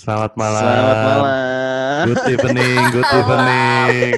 [0.00, 0.64] Selamat malam.
[0.64, 2.04] Selamat malam.
[2.08, 4.12] Good evening, good evening.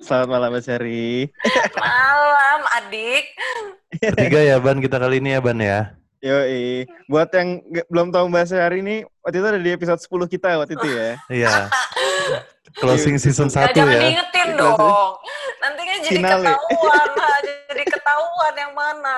[0.00, 1.28] Selamat malam Mas Heri.
[1.76, 3.24] Malam, adik.
[4.00, 5.92] Bertiga ya Ban kita kali ini ya Ban ya.
[6.24, 6.88] Yoi.
[7.12, 7.60] Buat yang
[7.92, 11.10] belum tahu Mbak Hari ini, waktu itu ada di episode 10 kita waktu itu ya.
[11.28, 11.54] Iya.
[12.74, 14.00] Closing season Gak 1 jangan ya.
[14.02, 15.12] diingetin Kelas- dong.
[15.58, 16.44] Nanti kan jadi Finale.
[16.44, 17.08] ketahuan.
[17.64, 19.16] jadi ketahuan yang mana.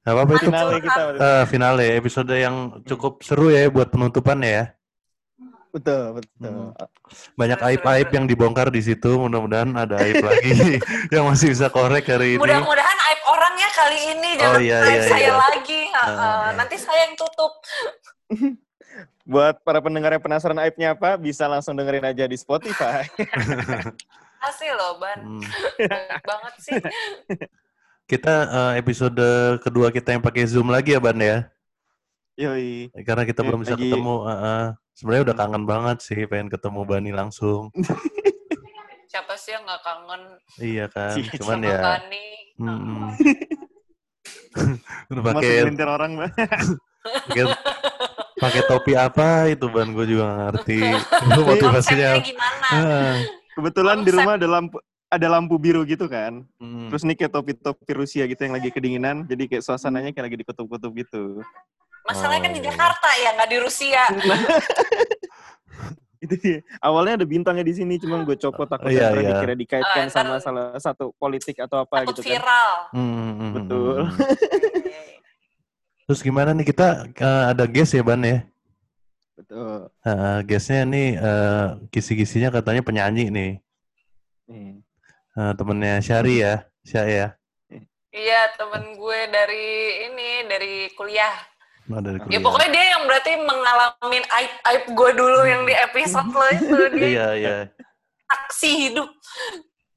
[0.00, 0.44] Gak apa-apa itu.
[0.48, 1.02] Finale kita.
[1.14, 4.72] Eh, finale episode yang cukup seru ya buat penutupan ya.
[5.70, 6.74] Betul, betul.
[6.74, 6.74] Hmm.
[7.38, 9.22] Banyak aib-aib yang dibongkar di situ.
[9.22, 10.82] Mudah-mudahan ada aib lagi
[11.14, 12.42] yang masih bisa korek hari ini.
[12.42, 14.30] Mudah-mudahan aib orangnya kali ini.
[14.34, 15.34] Oh, Jangan iya, aib iya, saya iya.
[15.38, 15.80] lagi.
[15.94, 16.02] Ha.
[16.02, 16.28] iya.
[16.58, 17.52] Nanti saya yang tutup.
[19.30, 23.06] Buat para pendengar yang penasaran aibnya apa, bisa langsung dengerin aja di Spotify.
[24.42, 25.18] Asli loh, Ban.
[25.22, 25.42] Hmm.
[26.26, 26.74] Banget sih.
[28.04, 29.22] Kita eh, episode
[29.62, 31.46] kedua kita yang pakai Zoom lagi ya Ban ya.
[32.34, 32.90] Yoi.
[33.04, 34.14] Karena kita Eh, belum bisa lagi- ketemu.
[34.24, 34.64] eh, eh.
[34.90, 37.70] Sebenarnya udah kangen banget sih pengen ketemu Bani langsung.
[39.10, 40.22] Siapa sih yang gak kangen
[40.58, 41.14] Iya kan.
[41.14, 41.80] Iya, Cuman ya.
[41.80, 42.26] Bani?
[42.58, 43.02] mm-mm.
[45.10, 46.30] Udah Masuk pakai orang, Mbak.
[47.00, 47.42] Pakai
[48.36, 50.78] pakai topi apa itu ban gue juga nggak ngerti.
[51.26, 52.10] Itu motivasinya.
[52.20, 52.68] Gimana?
[53.50, 56.42] Kebetulan di rumah ada lampu ada lampu biru gitu kan.
[56.56, 56.88] mm.
[56.88, 59.24] Terus nih kayak topi-topi Rusia gitu yang lagi kedinginan.
[59.24, 61.22] Jadi kayak suasananya kayak lagi dikutub-kutub gitu.
[62.06, 62.66] Masalahnya kan Oh, di iya.
[62.72, 64.02] Jakarta ya, nggak di Rusia.
[66.20, 66.58] itu dia.
[66.78, 69.28] Awalnya ada bintangnya di sini, cuma gue copot takutnya Iya, ntar iya.
[69.34, 72.28] dikira dikaitkan Ah, sama ntar- salah satu politik atau apa Takut gitu kan.
[72.36, 72.70] viral.
[72.92, 73.98] Mm, mm, mm, Betul.
[74.00, 74.12] mm.
[76.10, 78.42] Terus gimana nih kita eh, ada guest ya ban ya?
[79.38, 79.94] Betul.
[80.02, 83.52] Uh, guestnya nih eh, kisi-kisinya katanya penyanyi nih.
[84.50, 84.82] Nih.
[85.38, 87.26] Eh, temennya Syari ya, Syah ya.
[88.10, 89.66] Iya, temen gue dari
[90.10, 91.30] ini, dari kuliah.
[91.86, 92.42] Nah, dari Ya kuliah.
[92.42, 96.74] pokoknya dia yang berarti mengalami aib-aib gue dulu yang di episode lo itu.
[96.98, 97.56] Dia Iya iya.
[98.26, 99.06] saksi hidup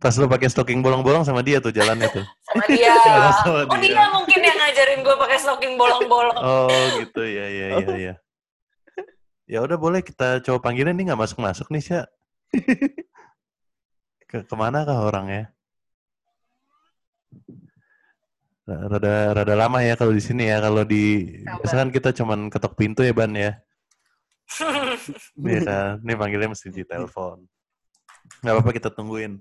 [0.03, 2.27] Pas lu pakai stocking bolong-bolong sama dia tuh jalannya tuh.
[2.52, 2.91] sama dia.
[3.39, 3.95] Sama oh dia.
[3.95, 6.43] dia mungkin yang ngajarin gue pakai stocking bolong-bolong.
[6.43, 6.67] Oh
[6.99, 8.13] gitu ya ya ya ya.
[9.47, 12.05] Ya udah boleh kita coba panggilin nih nggak masuk masuk nih Syah.
[14.27, 15.55] Ke ke mana kah orangnya?
[18.67, 21.59] Rada rada lama ya kalau di sini ya kalau di Sabar.
[21.63, 23.55] biasa kan kita cuman ketok pintu ya ban ya.
[25.39, 25.93] Iya kan.
[26.03, 27.47] Ini panggilnya mesti di telepon.
[28.43, 29.39] Nggak apa-apa kita tungguin.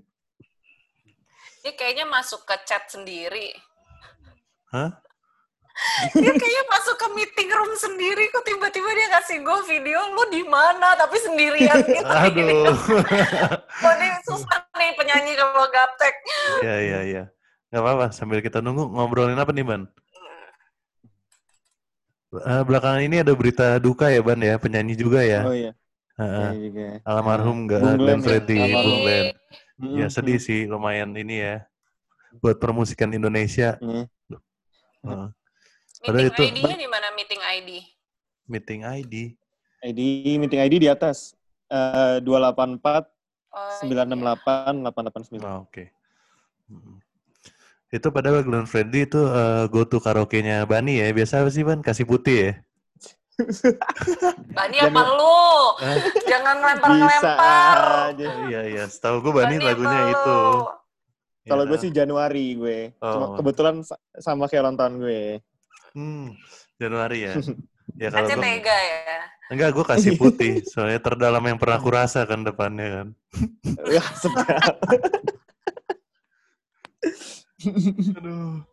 [1.63, 3.55] Dia kayaknya masuk ke chat sendiri.
[4.75, 4.91] Hah?
[6.11, 10.43] Dia kayaknya masuk ke meeting room sendiri kok tiba-tiba dia kasih gue video lu di
[10.43, 12.03] mana tapi sendirian gitu.
[12.03, 12.77] Aduh.
[13.81, 16.15] Kok ini susah nih penyanyi kalau gaptek.
[16.61, 17.23] Iya iya iya.
[17.73, 19.89] Nggak apa-apa sambil kita nunggu ngobrolin apa nih ban?
[22.33, 25.41] Eh, belakangan ini ada berita duka ya ban ya penyanyi juga ya.
[25.41, 25.71] Oh iya.
[26.21, 26.49] Heeh.
[26.53, 26.85] Iya juga.
[27.07, 28.83] Almarhum nggak Bung Glenn ya, almarhum.
[28.85, 29.25] Bung Glenn.
[29.83, 29.99] Mm-mm.
[29.99, 31.55] Ya sedih sih lumayan ini ya
[32.39, 33.75] buat permusikan Indonesia.
[33.77, 35.27] Heeh.
[35.99, 37.69] Padahal Meeting itu- ID-nya di mana meeting ID?
[38.43, 39.13] meeting ID.
[39.83, 39.99] ID
[40.39, 41.35] meeting ID di atas.
[41.67, 43.11] Eh 284
[43.53, 45.45] Oh, 968 889.
[45.45, 45.93] Oh, Oke.
[46.65, 46.97] Mm.
[47.93, 51.13] Itu padahal Glenn Fredly itu eh, go to karaoke-nya Bani ya.
[51.13, 51.85] Biasa apa sih Ban?
[51.85, 52.53] Kasih putih ya?
[54.55, 55.41] Bani apa lu?
[56.31, 57.77] Jangan Bisa lempar-lempar.
[58.09, 58.27] aja.
[58.47, 58.83] iya iya.
[58.85, 60.11] Setahu gue Bani, lagunya lu?
[60.11, 60.39] itu.
[61.43, 61.69] Kalau Ya.
[61.69, 62.79] gue sih Januari gue.
[62.97, 63.35] Cuma Oh.
[63.35, 65.23] kebetulan sa- sama kayak ulang tahun gue.
[65.91, 66.33] Hmm,
[66.75, 67.33] Januari ya.
[67.93, 69.19] Ya kalau Aja gua- tega ya.
[69.51, 73.07] enggak gue kasih putih, soalnya terdalam yang pernah aku rasa kan depannya kan.
[73.85, 74.79] Ya, sedap.
[78.17, 78.63] Aduh.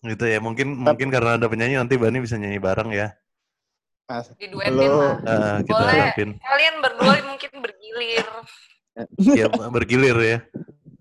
[0.00, 3.12] Gitu ya, mungkin mungkin karena ada penyanyi nanti Bani bisa nyanyi bareng ya.
[4.10, 5.14] Ah, Diduetin lah.
[5.22, 5.94] Eh, kita Boleh.
[5.94, 6.30] harapin.
[6.42, 8.26] Kalian berdua mungkin bergilir.
[9.22, 10.38] Ya bergilir ya.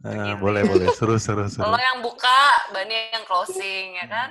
[0.06, 0.38] Bergilir.
[0.38, 1.66] boleh boleh, seru seru seru.
[1.66, 4.30] Kalau yang buka, Bani yang closing, ya kan?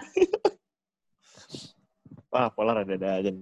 [2.31, 3.35] Wah, polar ada-ada aja.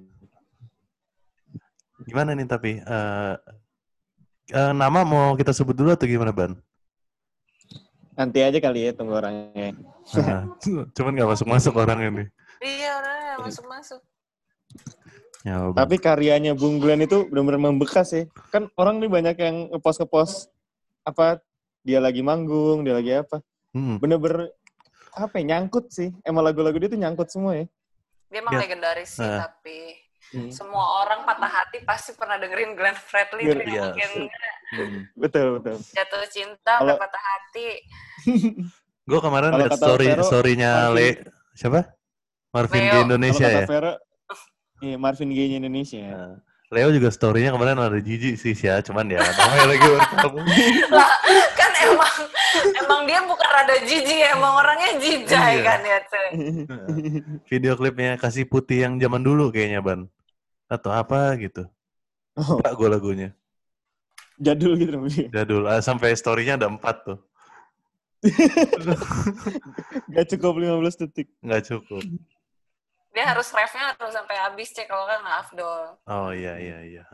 [2.06, 3.34] Gimana nih tapi eh
[4.56, 6.56] eh, nama mau kita sebut dulu atau gimana Ban?
[8.16, 9.76] Nanti aja kali ya tunggu orangnya.
[10.16, 10.48] Nah,
[10.96, 12.24] cuman nggak masuk masuk orang ini.
[12.64, 14.00] Iya, udah masuk-masuk.
[15.46, 15.70] Ya.
[15.70, 18.26] Tapi karyanya Bung Glenn itu benar-benar membekas ya.
[18.50, 20.34] Kan orang nih banyak yang ngepost ngepost
[21.06, 21.38] apa
[21.80, 23.38] dia lagi manggung, dia lagi apa.
[23.70, 24.02] Hmm.
[24.02, 24.50] Bener-bener
[25.14, 26.10] apa ya, nyangkut sih.
[26.20, 27.66] Emang lagu-lagu dia tuh nyangkut semua ya.
[28.26, 28.60] Dia emang Ya.
[28.66, 29.46] legendaris sih, Nah.
[29.46, 29.78] tapi
[30.26, 30.50] Hmm.
[30.50, 33.46] semua orang patah hati pasti pernah dengerin Glenn Fredly.
[33.46, 33.54] Iya.
[33.54, 34.10] Nggak mungkin
[34.66, 35.00] Hmm.
[35.14, 35.78] Betul, betul.
[35.78, 37.68] jatuh cinta, Kalau- patah hati.
[39.06, 41.80] Gue kemarin lihat kata story Vero, storynya Marvin- Le siapa?
[42.50, 42.90] Marvin Leo.
[42.90, 43.66] Gaye Indonesia Kalau ya.
[43.70, 43.92] kata
[44.76, 46.04] Vera, iya Marvin Gaye-nya Indonesia.
[46.04, 46.34] Nah,
[46.66, 50.42] Leo juga story-nya kemarin ada jijik sih ya, cuman ya namanya lagi bergabung.
[50.90, 51.12] lah
[51.54, 52.14] kan emang
[52.76, 55.62] emang dia bukan rada jijik emang orangnya jijai Iya.
[55.62, 56.28] kan ya cuy
[57.46, 60.00] Video klipnya kasih putih yang zaman dulu kayaknya ban.
[60.66, 61.70] Atau apa gitu.
[62.34, 63.28] Oh, Enggak gue lagunya.
[64.36, 65.30] jadul gitu namanya.
[65.32, 65.62] Jadul.
[65.64, 67.18] Ah, sampai story-nya ada empat tuh.
[70.12, 71.30] Gak cukup 15 detik.
[71.40, 72.02] Nggak cukup.
[73.16, 77.04] Dia harus refnya harus sampai habis cek kalau kan nggak afdol Oh iya iya iya.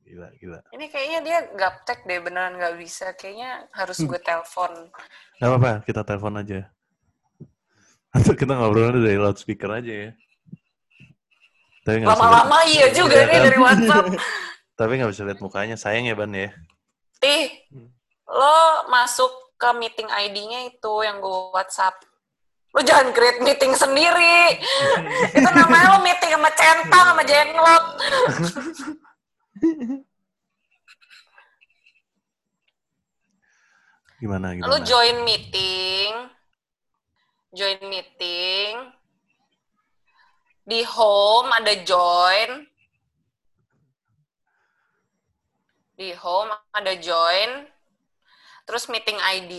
[0.00, 0.58] Gila gila.
[0.72, 4.88] ini kayaknya dia gaptek deh beneran nggak bisa kayaknya harus gue telepon
[5.36, 6.68] Gak apa-apa, kita telepon aja.
[8.10, 10.10] Atau kita ngobrol dari loudspeaker aja ya.
[11.80, 13.44] Tapi nggak lama-lama iya juga Iya nih kan?
[13.44, 14.06] dari WhatsApp
[14.80, 15.76] tapi nggak bisa lihat mukanya.
[15.76, 16.48] Sayang ya ban ya.
[17.20, 17.48] ih
[18.26, 18.56] lo
[18.88, 22.00] masuk ke meeting ID-nya itu yang gue WhatsApp
[22.70, 24.62] lo jangan create meeting sendiri.
[25.36, 27.84] Itu namanya lo meeting sama centang sama jenglot.
[34.20, 34.68] Gimana gimana?
[34.68, 36.12] lo join meeting
[37.50, 38.74] join meeting.
[40.62, 42.50] Di home ada join.
[45.98, 47.66] Di home ada join.
[48.64, 49.52] Terus meeting ID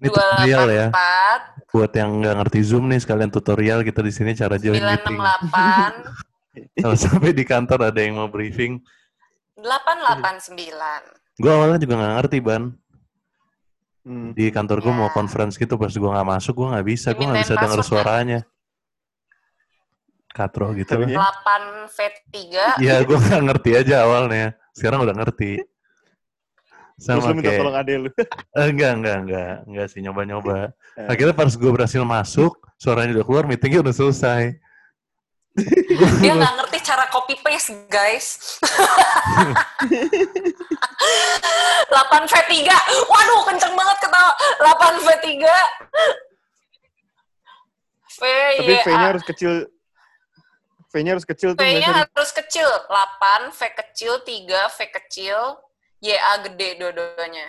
[0.00, 0.86] Ini tutorial ya.
[0.90, 5.16] 284 Buat yang nggak ngerti Zoom nih sekalian tutorial kita di sini cara join meeting.
[5.16, 6.18] 968
[6.82, 8.82] Kalau sampai di kantor ada yang mau briefing,
[9.54, 10.58] 889
[11.38, 12.62] gue awalnya juga nggak ngerti ban.
[14.02, 14.32] Hmm.
[14.34, 14.98] Di kantor gue Ya.
[14.98, 18.40] mau conference gitu, pas gue nggak masuk, gue nggak bisa, gue nggak bisa denger suaranya.
[20.26, 21.30] Katro gitu Tapi lah.
[21.86, 22.34] 8 V3
[22.80, 24.54] Iya, gue nggak ngerti aja awalnya.
[24.74, 25.60] Sekarang udah ngerti.
[27.00, 28.10] Terus Sama lu minta kayak, tolong ade lu.
[28.60, 30.76] Eh, enggak, enggak, enggak, enggak sih nyoba-nyoba.
[31.08, 34.60] Akhirnya pas gue berhasil masuk, suaranya udah keluar, meetingnya udah selesai.
[36.22, 38.38] dia nggak ngerti cara copy paste guys
[41.90, 42.54] 8 V3
[43.10, 44.30] waduh kenceng banget ketawa
[44.62, 45.26] 8 V3
[48.14, 48.22] V
[48.62, 49.52] Tapi V-nya harus kecil.
[50.94, 51.62] V-nya harus kecil tuh.
[51.66, 55.38] V-nya harus kecil 8 V kecil 3 V kecil
[56.00, 57.46] Y A gede dua-duanya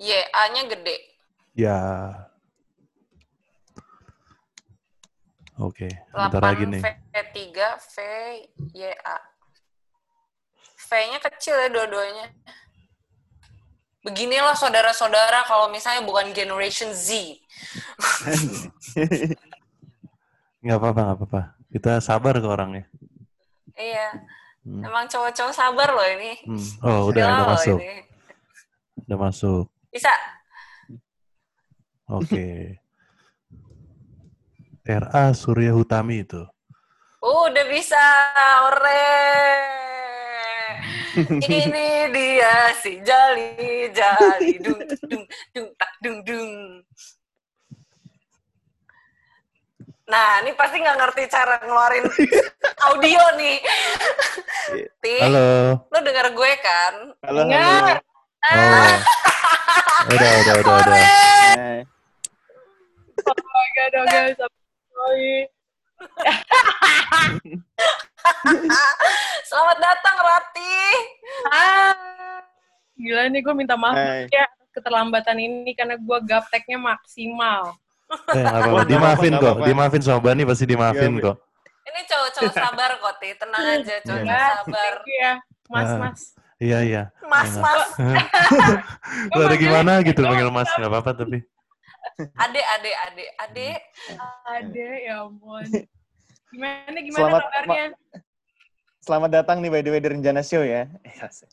[0.00, 1.10] Y A-nya gede
[1.60, 1.76] Ya.
[5.60, 6.80] Oke, bentar 8 lagi nih.
[6.80, 7.36] V3
[7.76, 7.96] V
[8.72, 9.18] Y A.
[10.88, 12.32] V-nya kecil ya dua-duanya.
[14.00, 17.12] Beginilah saudara-saudara kalau misalnya bukan generation Z.
[20.64, 21.40] Nggak apa-apa, nggak apa-apa.
[21.72, 22.84] Kita sabar ke orangnya.
[23.80, 24.08] Iya,
[24.60, 24.84] Hmm.
[24.84, 26.36] emang cowok-cowok sabar loh ini.
[26.44, 26.68] Hmm.
[26.84, 27.78] Oh, udah, udah masuk.
[27.80, 27.96] ini.
[29.08, 29.64] Udah masuk.
[29.88, 30.12] Bisa.
[32.04, 32.76] Oke.
[34.84, 36.44] RA Surya Hutami itu.
[37.24, 38.04] Uh, udah bisa.
[38.68, 39.16] Ore.
[41.40, 45.24] Ini dia si Jali Jali dung dung
[45.56, 46.50] dung tak dung dung.
[50.10, 52.02] Nah, ini pasti nggak ngerti cara ngeluarin
[52.90, 53.62] audio nih.
[54.98, 55.86] Ti, Halo.
[55.86, 57.14] lu denger gue kan?
[57.22, 57.94] Halo, halo.
[58.50, 58.94] Oh.
[60.10, 60.98] Udah, udah, udah, udah.
[63.20, 64.50] Oh my god, oh guys, I'm
[64.90, 65.46] sorry.
[69.46, 70.82] Selamat datang Rati.
[71.54, 72.42] Ah,
[72.98, 74.26] gila nih gue minta maaf Hai.
[74.32, 77.78] ya keterlambatan ini karena gue gapteknya maksimal.
[78.10, 78.42] Eh.
[78.42, 79.56] Wah, nggak Dimaafin kok.
[79.62, 81.36] Dimaafin sama Bani pasti dimaafin Iya, kok.
[81.80, 83.28] Ini cowok-cowok sabar kok, Ti.
[83.34, 84.92] Tenang aja, cowok Ya, sabar.
[84.94, 85.32] thank you ya,
[85.66, 85.98] mas Ah.
[85.98, 86.20] mas.
[86.60, 87.02] Iya, iya.
[87.24, 87.62] Mas, Enak.
[87.64, 87.84] mas.
[89.32, 91.38] Lu ada gimana gitu panggil mas, nggak apa-apa tapi.
[92.36, 93.68] Ade, ade, ade, ade.
[94.44, 95.64] Ada ya ampun.
[96.50, 97.84] Gimana gimana Selamat- kabarnya?
[99.00, 100.84] Selamat datang nih by the way di Rencana Show ya.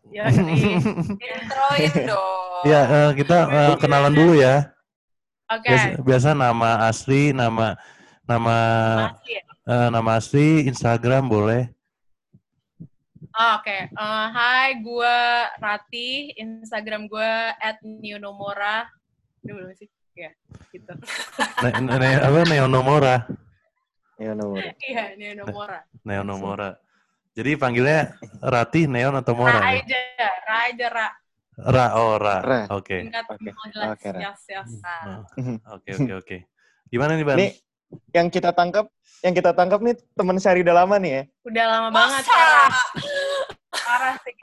[0.06, 0.28] Ya.
[0.28, 2.62] Introin dong.
[2.64, 4.76] Ya, eh, kita eh, kenalan dulu ya.
[5.48, 5.68] Oke.
[5.72, 7.80] Biasa, biasa nama asli, nama
[8.28, 8.58] nama
[9.16, 9.44] Masih ya?
[9.64, 11.72] eh, nama asli, Instagram boleh.
[13.32, 15.18] Ah, Oke, Eh, hai, gue
[15.62, 18.92] Rati, Instagram gue at @newnomora.
[19.46, 19.88] Ini belum sih?
[20.18, 20.34] Ya,
[20.74, 20.92] gitu.
[21.64, 23.26] Ne, ne, apa Neonomora?
[24.18, 24.62] Ya nomor.
[24.82, 25.80] Iya, Newnomora.
[26.02, 26.70] Neonomora.
[27.38, 29.62] Jadi panggilnya Rati, Neon atau Mora?
[29.62, 29.86] Ra nih?
[29.86, 30.02] aja,
[30.50, 31.08] Ra aja, Ra.
[31.58, 32.38] Ra, oh Ra.
[32.46, 32.60] Ra.
[32.70, 33.10] Oke.
[33.10, 33.50] Oke.
[33.50, 33.98] mau jelas.
[33.98, 36.38] Oke, Oke, oke.
[36.94, 37.38] Gimana nih, Ban?
[37.42, 37.58] Nih,
[38.14, 38.86] yang kita tangkap,
[39.26, 41.24] yang kita tangkap nih teman Syari udah lama nih ya.
[41.50, 42.38] Udah lama banget, Masa?
[42.38, 42.70] Ra.
[43.68, 44.34] Parah sih.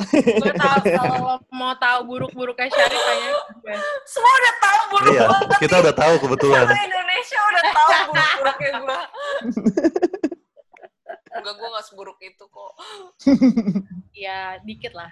[0.42, 3.76] Gue tahu kalau mau tahu buruk-buruknya ke gue.
[4.10, 5.58] Semua udah tahu buruk Iya, banget.
[5.62, 6.66] kita udah tahu kebetulan.
[6.66, 8.98] Indonesia udah tahu buruk-buruknya gue.
[11.34, 12.72] Enggak, gue gak seburuk itu kok.
[14.24, 15.10] Ya, dikit lah.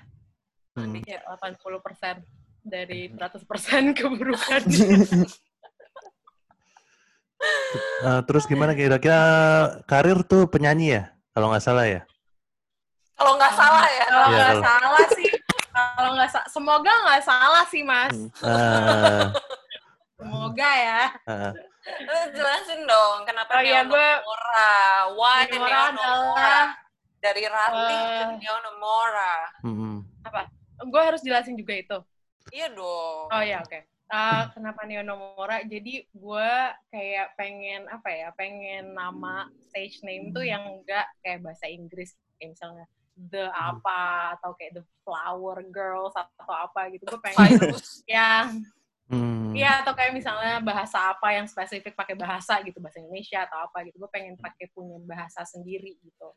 [0.73, 0.93] Hmm.
[0.95, 2.25] Dikit, 80%
[2.64, 3.45] dari 100%
[3.99, 4.62] keburukan.
[8.02, 9.21] Eh, terus gimana kira-kira
[9.85, 11.02] karir tuh penyanyi ya?
[11.33, 12.00] Kalau nggak salah ya?
[13.12, 14.05] Kalau nggak salah ya.
[14.07, 15.31] Kalau nggak kalau- salah sih,
[15.73, 18.14] kalau nggak sa- semoga nggak salah sih mas.
[18.43, 19.25] Eh,
[20.23, 21.02] Semoga ya.
[21.26, 21.50] eh,
[22.07, 24.71] Lu jelasin dong kenapa Oh Neo gue- Nomora.
[25.19, 25.83] Why Neo Nomora?
[25.91, 26.67] adalah
[27.19, 29.35] Dari Rati ke eh, Neo Nomora.
[29.67, 29.95] mm-mm.
[30.87, 31.99] Gue harus jelasin juga itu.
[32.51, 33.27] Iya dong.
[33.31, 33.81] Oh ya oke.
[34.12, 35.65] Uh, kenapa Neo Nomora?
[35.65, 36.53] Jadi gue
[36.93, 38.29] kayak pengen apa ya?
[38.37, 42.85] Pengen nama stage name tuh yang enggak kayak bahasa Inggris kayak misalnya
[43.17, 47.09] the apa atau kayak the flower girls atau apa gitu.
[47.09, 47.73] Gue pengen
[48.11, 48.61] yang
[49.12, 49.53] Hmm.
[49.53, 53.85] Iya, atau kayak misalnya bahasa apa yang spesifik pakai bahasa gitu, bahasa Indonesia atau apa
[53.85, 54.01] gitu.
[54.01, 56.33] Gue pengen pakai punya bahasa sendiri gitu.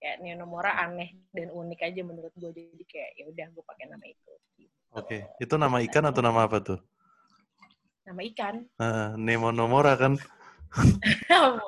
[0.00, 2.50] Kayak Neo Nomora aneh dan unik aja menurut gue.
[2.50, 4.32] Jadi kayak ya udah gue pakai nama itu.
[4.56, 4.72] Gitu.
[4.90, 6.80] Oke, itu nama ikan atau nama apa tuh?
[8.02, 8.54] Nama ikan.
[8.64, 10.16] Eh, Nemo Nomora kan?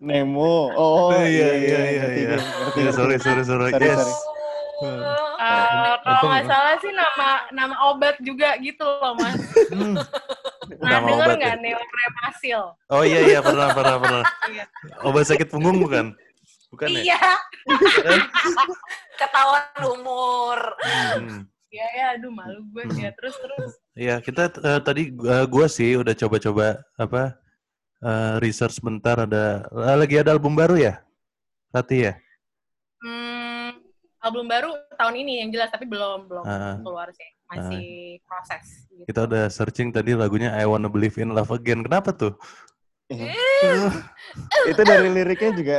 [0.00, 0.72] Nemo.
[0.72, 2.36] Oh, iya iya iya ngerti, iya.
[2.36, 2.96] ngerti, Iya, ngerti.
[2.96, 3.68] sorry sorry sorry.
[3.70, 4.00] Sorry, Yes.
[4.00, 4.14] sorry.
[5.40, 9.36] Eh, kalau nggak salah sih nama nama obat juga gitu loh mas.
[9.68, 9.96] Hmm.
[10.80, 11.60] Nah Nama denger obat nggak ya?
[11.60, 12.60] Neopremasil?
[12.88, 14.24] Oh iya iya pernah pernah pernah.
[14.48, 14.64] Iya.
[15.04, 16.16] Obat sakit punggung bukan?
[16.70, 17.02] Bukan ya?
[17.02, 17.18] Iya.
[19.18, 20.58] Ketahuan umur.
[20.80, 21.44] Hmm.
[21.70, 23.72] Iya ya, aduh malu gue ya terus terus.
[23.94, 27.38] Iya, kita eh, tadi eh, gua sih udah coba-coba apa
[28.02, 30.98] eh, research bentar ada eh, lagi ada album baru ya?
[31.70, 32.18] Rati ya?
[32.98, 33.78] Hmm,
[34.18, 36.74] album baru tahun ini yang jelas tapi belum belum Ah.
[36.82, 38.90] keluar sih masih proses.
[38.90, 39.06] Gitu.
[39.06, 41.86] Kita udah searching tadi lagunya I Wanna Believe in Love Again.
[41.86, 42.34] Kenapa tuh?
[44.70, 45.78] Itu dari liriknya juga.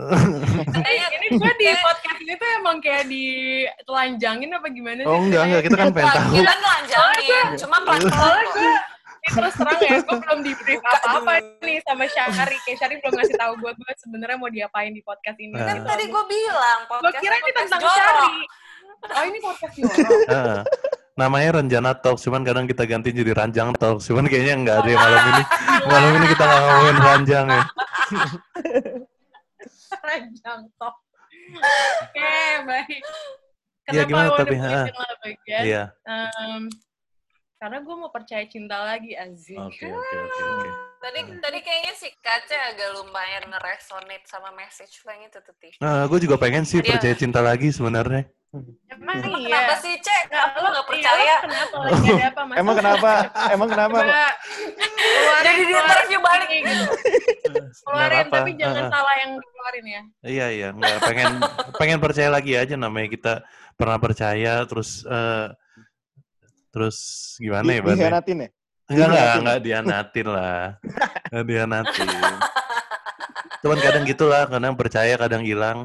[0.80, 5.08] Ini, ini gue di podcast ini tuh emang kayak ditelanjangin apa gimana sih?
[5.08, 6.32] oh enggak enggak, kita kan pengen tahu.
[6.36, 8.74] Kita nelanjangin, cuma pelan-pelan gue
[9.20, 12.56] terus terang ya, gue belum di brief apa-apa nih sama Syari.
[12.64, 15.54] Kayak Syari belum ngasih tahu gue, gue sebenarnya mau diapain di podcast ini.
[15.54, 15.68] Nah.
[15.68, 17.96] Kan tadi gue bilang, Gue podcast kira ini tentang jorok.
[17.96, 18.34] Syari.
[19.00, 20.64] Oh ini podcast jorok.
[21.20, 24.08] Namanya Renjana Talks, cuman kadang kita ganti jadi Ranjang Talks.
[24.08, 25.42] Cuman kayaknya nggak ada yang malam ini.
[25.84, 27.62] Malam ini kita nggak ngomongin ranjang ya.
[30.00, 30.94] Ranjang top.
[32.08, 32.32] Oke,
[32.64, 33.02] baik.
[33.90, 34.80] Iya, gimana Kenapa tapi, Wanna ha?
[34.80, 35.62] Believe in Love Again?
[35.66, 35.82] Iya.
[36.06, 36.62] Em,
[37.60, 39.58] karena gue mau percaya cinta lagi, Aziz.
[39.58, 40.68] Oke oke oke.
[41.00, 45.54] Tadi tadi kayaknya si Kaca agak lumayan ngeresonate sama message lo yang itu tuh.
[45.80, 48.30] Nah, gue juga pengen sih Dia- percaya cinta lagi sebenarnya.
[48.50, 49.62] Emang Emang iya.
[49.62, 50.22] Kenapa sih, Cek?
[50.26, 51.34] Lu lo nggak iya, percaya?
[51.38, 52.58] lo kenapa lagi ada apa masalah?
[52.58, 53.10] Emang kenapa?
[53.54, 53.98] Emang kenapa?
[54.02, 54.22] Coba
[54.90, 56.48] keluarin, Jadi di interview balik.
[56.50, 56.84] gitu.
[57.86, 58.90] Keluarin, tapi jangan Heeh.
[58.90, 60.02] salah yang dikeluarin ya.
[60.26, 61.32] Iya iya, nggak pengen
[61.78, 63.32] pengen percaya lagi aja namanya kita
[63.78, 65.46] pernah percaya terus eh,
[66.74, 66.96] terus
[67.38, 67.94] gimana ya, Di, Ban?
[67.94, 67.98] ya?
[68.02, 68.48] dihianatin ya?
[68.90, 70.62] Enggak, enggak, enggak dianatin lah.
[71.30, 72.08] Enggak dianatin.
[73.62, 75.78] Cuman kadang gitulah, kadang percaya, kadang hilang.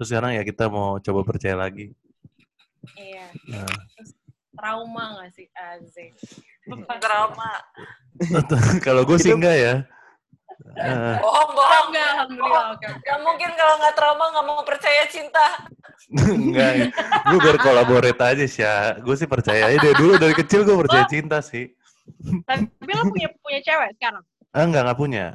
[0.00, 1.92] Terus sekarang ya kita mau coba percaya lagi.
[2.94, 3.26] Iya.
[3.50, 3.66] Nah,
[4.56, 6.16] Trauma gak sih, Aziz?
[6.98, 7.52] Drama.
[8.86, 9.74] kalau gue sih enggak ya.
[10.76, 11.86] Eh, Bohong, Oh, bohong.
[11.92, 12.64] enggak, alhamdulillah.
[12.72, 12.86] Oke.
[13.04, 15.46] Gak mungkin kalau nggak trauma nggak mau percaya cinta.
[16.32, 16.94] enggak,
[17.28, 18.96] gue berkolaborate aja sih ya.
[19.02, 21.68] Gue sih percaya aja dari dulu dari kecil gue percaya cinta sih.
[22.46, 24.24] Tapi lo punya punya cewek sekarang?
[24.54, 25.26] Ah, enggak, enggak punya.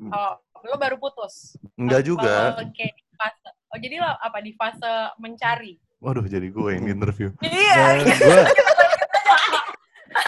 [0.00, 0.34] Oh,
[0.64, 1.58] lo baru putus?
[1.76, 2.56] Enggak juga.
[2.56, 3.48] Oh, Oke, di fase.
[3.70, 4.88] Oh, jadi lo apa di fase
[5.20, 5.76] mencari?
[6.00, 7.28] Waduh, jadi gue yang interview.
[7.44, 8.00] Iya.
[8.08, 8.40] gue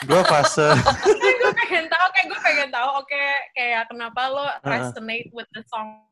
[0.03, 0.69] gue fase
[1.43, 3.25] gue pengen tahu, kayak gue pengen tahu, oke,
[3.55, 6.03] kayak kenapa lo resonate with the song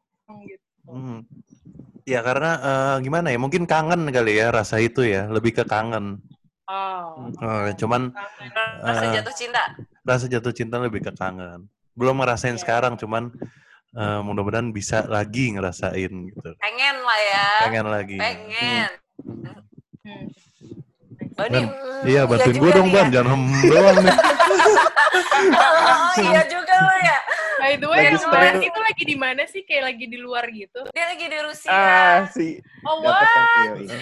[0.46, 0.62] gitu.
[0.86, 1.20] Hmm.
[2.06, 3.38] Ya karena eh, gimana ya?
[3.38, 6.18] Mungkin kangen kali ya rasa itu ya, lebih ke kangen.
[6.70, 7.28] Oh.
[7.42, 8.14] Oh, cuman
[8.80, 9.14] Rasa Eh.
[9.18, 9.62] jatuh cinta.
[10.00, 11.66] rasa jatuh cinta lebih ke kangen.
[11.92, 12.62] Belum ngerasain Iya.
[12.62, 13.34] sekarang, cuman
[13.90, 16.50] eh, mudah-mudahan bisa lagi ngerasain gitu.
[16.62, 17.46] Pengen lah ya.
[17.66, 18.16] Pengen lagi.
[18.16, 18.86] Pengen.
[18.86, 19.09] Hmm.
[21.36, 23.12] Bani, Ban, mm, iya bantuin juga gue dong ban, ya.
[23.20, 24.16] jangan hem doang nih.
[25.50, 27.18] Oh, iya juga lo ya.
[27.60, 28.32] By the way, Lagi yang.
[28.32, 29.62] Rani itu lagi di mana sih?
[29.64, 30.80] Kayak lagi di luar gitu.
[30.92, 31.70] Dia lagi di Rusia.
[31.70, 33.98] Ah, si Oh, kan iya, iya.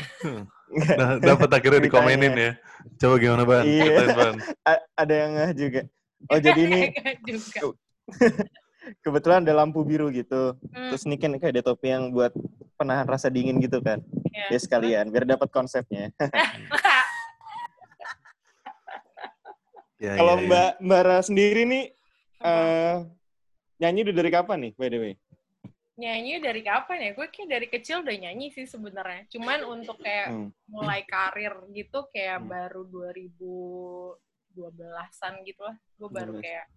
[0.95, 2.53] Nah, dapat akhirnya dikomenin ya.
[2.97, 3.63] Coba gimana ban?
[3.67, 4.15] Iya.
[4.15, 4.35] Ban.
[4.63, 5.81] A- ada yang ngeh juga.
[6.31, 6.81] Oh jadi ini
[7.29, 7.59] juga.
[9.05, 10.55] kebetulan ada lampu biru gitu.
[10.73, 10.91] Hmm.
[10.95, 12.33] Terus ini kan kayak ada topi yang buat
[12.79, 14.01] penahan rasa dingin gitu kan.
[14.29, 14.47] Iya.
[14.53, 16.13] Ya sekalian, biar dapat konsepnya.
[19.99, 20.47] Ya, Kalau ya, ya.
[20.47, 21.91] Mbak Mbara sendiri nih,
[22.39, 23.03] eh
[23.83, 25.15] nyanyi udah dari kapan nih, by the way?
[25.99, 27.11] nyanyi dari kapan ya?
[27.11, 29.27] Gue kayak dari kecil udah nyanyi sih sebenarnya.
[29.35, 30.55] Cuman untuk kayak Hmm.
[30.71, 32.47] mulai karir gitu kayak Hmm.
[32.47, 35.75] baru 2012-an gitu lah.
[35.99, 36.47] Gue baru 12.
[36.47, 36.71] kayak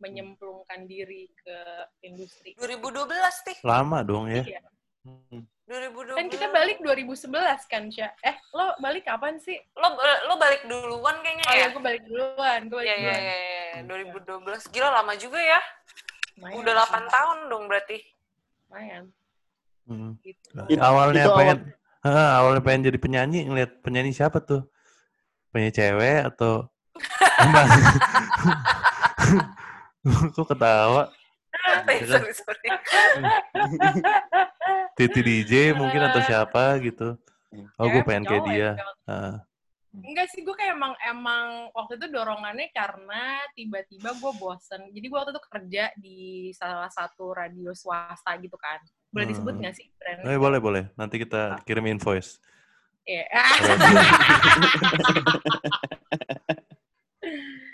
[0.00, 1.58] menyemplungkan diri ke
[2.00, 2.56] industri.
[2.56, 3.60] 2012 tih.
[3.60, 4.40] Lama dong ya.
[4.40, 4.64] Iya.
[5.04, 5.44] Hmm.
[5.62, 6.18] 2012.
[6.18, 7.30] Kan kita balik 2011
[7.64, 8.10] kan, Sya?
[8.20, 9.54] Eh, lo balik kapan sih?
[9.74, 9.94] Lo
[10.26, 11.60] lo balik duluan kayaknya Oh ya?
[11.60, 12.60] ya, gue balik duluan.
[12.66, 13.22] Gue balik Iya, iya, duluan.
[13.22, 13.36] iya,
[13.78, 14.40] iya.
[14.42, 14.68] 2012.
[14.68, 15.60] Gila lama juga ya.
[16.34, 16.90] Lumayan Udah sih.
[16.90, 17.98] 8 tahun dong berarti.
[18.66, 19.04] Lumayan.
[19.82, 20.12] Hmm.
[20.20, 20.58] Gitu.
[20.68, 21.58] Itu- awalnya itu pengen
[22.02, 24.66] Hah, awalnya pengen jadi penyanyi ngeliat penyanyi siapa tuh?
[25.54, 26.66] Penyanyi cewek atau.
[30.34, 31.06] Kok ketawa?
[31.62, 32.68] Eh, sorry, sorry.
[34.98, 37.16] Titi DJ mungkin atau siapa gitu.
[37.76, 38.56] Oh, gue pengen kayak dia.
[38.56, 38.70] ya?
[38.76, 38.96] Cowok.
[39.06, 39.36] Ah.
[39.92, 44.88] Enggak sih, gue kayak emang emang waktu itu dorongannya karena tiba-tiba gue bosen.
[44.88, 46.20] Jadi gue waktu itu kerja di
[46.56, 48.80] salah satu radio swasta gitu kan.
[49.12, 49.32] Boleh Hmm.
[49.36, 50.24] disebut nggak sih brand?
[50.24, 50.84] Eh, boleh, boleh.
[50.96, 52.40] Nanti kita kirim invoice.
[53.04, 53.28] Iya.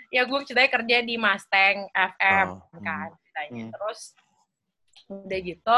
[0.09, 3.63] ya gue ceritanya kerja di Mustang FM Oh, kan ceritanya.
[3.69, 3.73] Hmm.
[3.73, 4.01] Terus
[5.09, 5.77] udah gitu,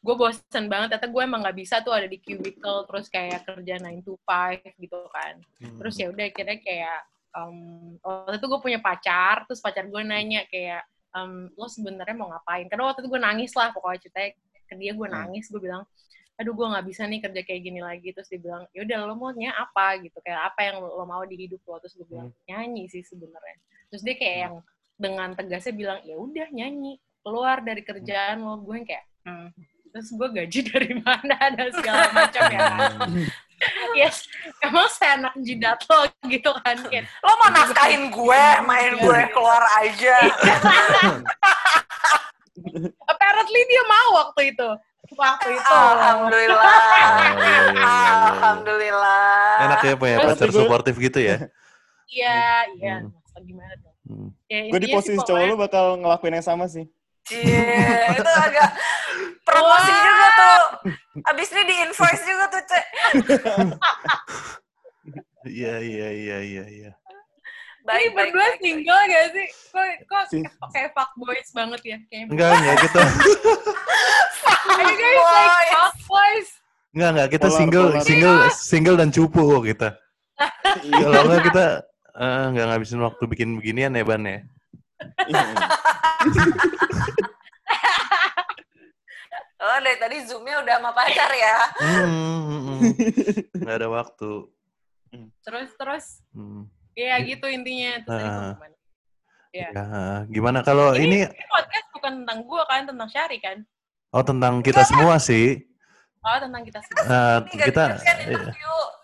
[0.00, 0.88] gue bosen banget.
[0.96, 4.80] Ternyata gue emang nggak bisa tuh ada di cubicle terus kayak kerja 9 to 5
[4.80, 5.34] gitu kan.
[5.60, 6.98] Terus ya udah akhirnya kayak
[7.36, 7.56] um,
[8.00, 10.80] waktu itu gue punya pacar, terus pacar gue nanya kayak
[11.12, 12.72] um, lo sebenarnya mau ngapain?
[12.72, 14.30] Karena waktu itu gue nangis lah pokoknya ceritanya
[14.64, 15.16] ke dia gue Hmm.
[15.28, 15.82] nangis, gue bilang
[16.40, 18.08] aduh gue nggak bisa nih kerja kayak gini lagi.
[18.16, 20.00] Terus dia bilang ya udah lo maunya apa?
[20.00, 21.76] Gitu kayak apa yang lo mau di hidup lo?
[21.84, 23.56] Terus gue bilang nyanyi sih sebenarnya.
[23.92, 24.54] Terus dia kayak yang
[24.96, 26.96] dengan tegasnya bilang ya udah nyanyi.
[27.20, 29.48] Keluar dari kerjaan lo gue yang kayak hmm.
[29.92, 31.36] terus gue gaji dari mana?
[31.52, 32.64] Dan segala macam ya.
[33.92, 34.24] Yes
[34.64, 39.60] emang saya anak jidat lo gitu kan kayak Lo mau nafkahin gue, main gue keluar
[39.84, 40.16] aja.
[43.08, 44.68] apparently dia mau waktu itu
[45.12, 46.76] waktu itu Alhamdulillah.
[46.90, 48.12] Iya, iya, iya.
[48.26, 49.64] Alhamdulillah.
[49.64, 51.36] Enak ya punya Terus pacar suportif gitu ya.
[52.06, 52.38] iya
[52.74, 53.14] iya Hmm.
[53.40, 54.30] Gimana dong Hmm.
[54.46, 56.82] ya, Gue di posisi cowok pokoknya- lu bakal ngelakuin yang sama sih.
[57.22, 57.62] Cie,
[58.10, 58.68] itu agak
[59.42, 60.02] promosi Wah.
[60.02, 60.60] juga tuh.
[61.26, 62.84] Abis ini di invoice juga tuh, Cek.
[65.42, 66.90] Iya, iya, iya, iya, iya.
[67.90, 68.58] Ini Baik, baik, berdua baik.
[68.60, 69.46] single gak sih?
[69.66, 70.42] Kok, kok Sih.
[70.70, 71.98] kayak fuckboys banget ya?
[72.06, 73.00] Kayak, Enggak, enggak kita
[74.70, 75.70] Ayo guys, like Boys.
[75.74, 76.48] fuckboys.
[76.90, 78.04] enggak, enggak kita Polar, single, polar.
[78.04, 79.88] single, single dan cupu kok kita.
[80.80, 81.02] Iya.
[81.02, 81.64] Kalau enggak kita
[82.12, 84.38] eh, enggak ngabisin waktu bikin beginian ya, Ban ya.
[85.26, 85.42] Iya.
[89.60, 91.56] Oh, dari tadi Zoom-nya udah sama pacar ya.
[91.76, 92.80] Hmm, hmm, hmm.
[93.60, 94.48] Enggak ada waktu.
[95.44, 96.04] Terus, terus.
[96.32, 96.64] Hmm.
[96.98, 97.92] Ya gitu intinya.
[98.04, 98.76] Terus gua gimana?
[99.50, 99.68] Ya.
[99.74, 99.86] Ya,
[100.30, 103.58] gimana kalau ini Ini podcast bukan tentang gua kan, tentang Syari kan?
[104.10, 105.70] oh tentang kita semua sih.
[106.20, 107.04] Oh, tentang kita semua.
[107.08, 107.84] Nah, Ini kita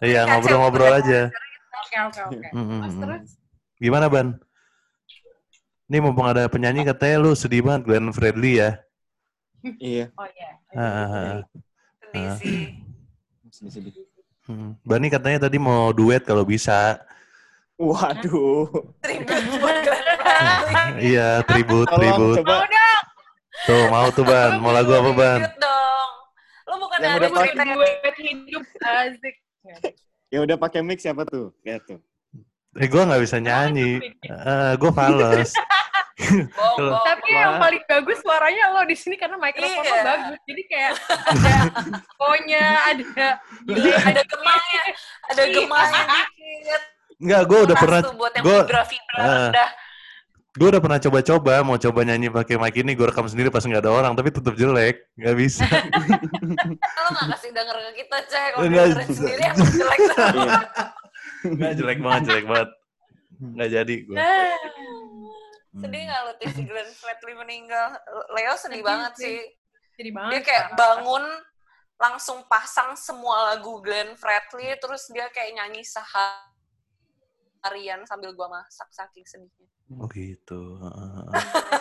[0.05, 1.33] iya Kacau, ngobrol-ngobrol aja.
[1.33, 2.49] Oke, oke, oke.
[2.53, 3.03] Hmm, Terus, hmm.
[3.03, 3.31] terus.
[3.81, 4.29] Gimana, Ban?
[5.87, 8.71] Ini mumpung ada penyanyi katanya lu sedih banget Glenn Fredly ya.
[9.81, 10.13] Iya.
[10.19, 10.51] Oh iya.
[10.77, 11.41] Ah.
[12.13, 12.57] Sedih sih.
[13.49, 14.05] Sedih-sedih.
[14.51, 14.77] Hmm.
[14.85, 17.01] Bani katanya tadi mau duet kalau bisa.
[17.77, 18.73] Waduh.
[18.99, 19.77] Tribut buat
[21.03, 22.41] iya, tribut, tribut.
[22.41, 23.05] coba Mau dong.
[23.63, 24.57] Tuh, mau tuh Ban.
[24.59, 25.41] Mau lagu apa Ban?
[25.55, 26.11] Dong.
[26.65, 29.35] Lo bukan Yang ada udah pakai- cerita hidup asik.
[30.27, 31.53] yang udah pakai mic siapa tuh?
[31.63, 32.01] Lihat tuh.
[32.75, 34.01] Eh, gue nggak bisa nyanyi.
[34.25, 35.53] Eh, gue fals.
[37.07, 40.03] Tapi yang paling bagus suaranya lo di sini karena mikrofon lo Iya.
[40.03, 40.39] bagus.
[40.43, 40.93] Jadi kayak
[41.31, 41.55] ada
[42.17, 43.05] konya, ada
[43.69, 44.83] delay, Ada gemanya,
[45.29, 45.53] ada Iya.
[45.55, 46.83] gemanya dikit.
[47.17, 48.59] Enggak, gue udah pernah, tuh buat yang gue
[49.17, 49.71] rendah.
[50.57, 53.81] gue udah pernah coba-coba mau coba nyanyi pakai mic ini, gue rekam sendiri pas nggak
[53.85, 55.65] ada orang, tapi tetap jelek, nggak bisa.
[57.05, 58.51] Lo gak kasih denger ke kita, Cek.
[58.57, 60.37] Kalau dengerin sendiri emang jelek banget.
[60.37, 60.61] Iya.
[61.47, 62.69] Nggak jelek banget, jelek banget.
[63.37, 64.17] Nggak jadi gue.
[65.77, 68.01] Sedih gak lo si Glenn Fredly meninggal?
[68.33, 69.25] Leo sedih Sedih banget sih.
[69.29, 69.41] sih.
[70.01, 70.41] Jadi Dia banget.
[70.49, 71.25] kayak bangun,
[72.01, 75.85] langsung pasang semua lagu Glenn Fredly, terus dia kayak nyanyi
[77.67, 79.67] seharian sambil gua masak saking sedihnya.
[79.99, 80.79] Oh gitu.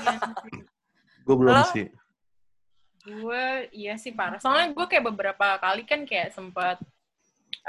[1.25, 1.65] gue belum Lo?
[1.69, 1.93] sih.
[3.05, 4.41] Gue iya sih parah.
[4.41, 6.81] Soalnya gue kayak beberapa kali kan kayak sempat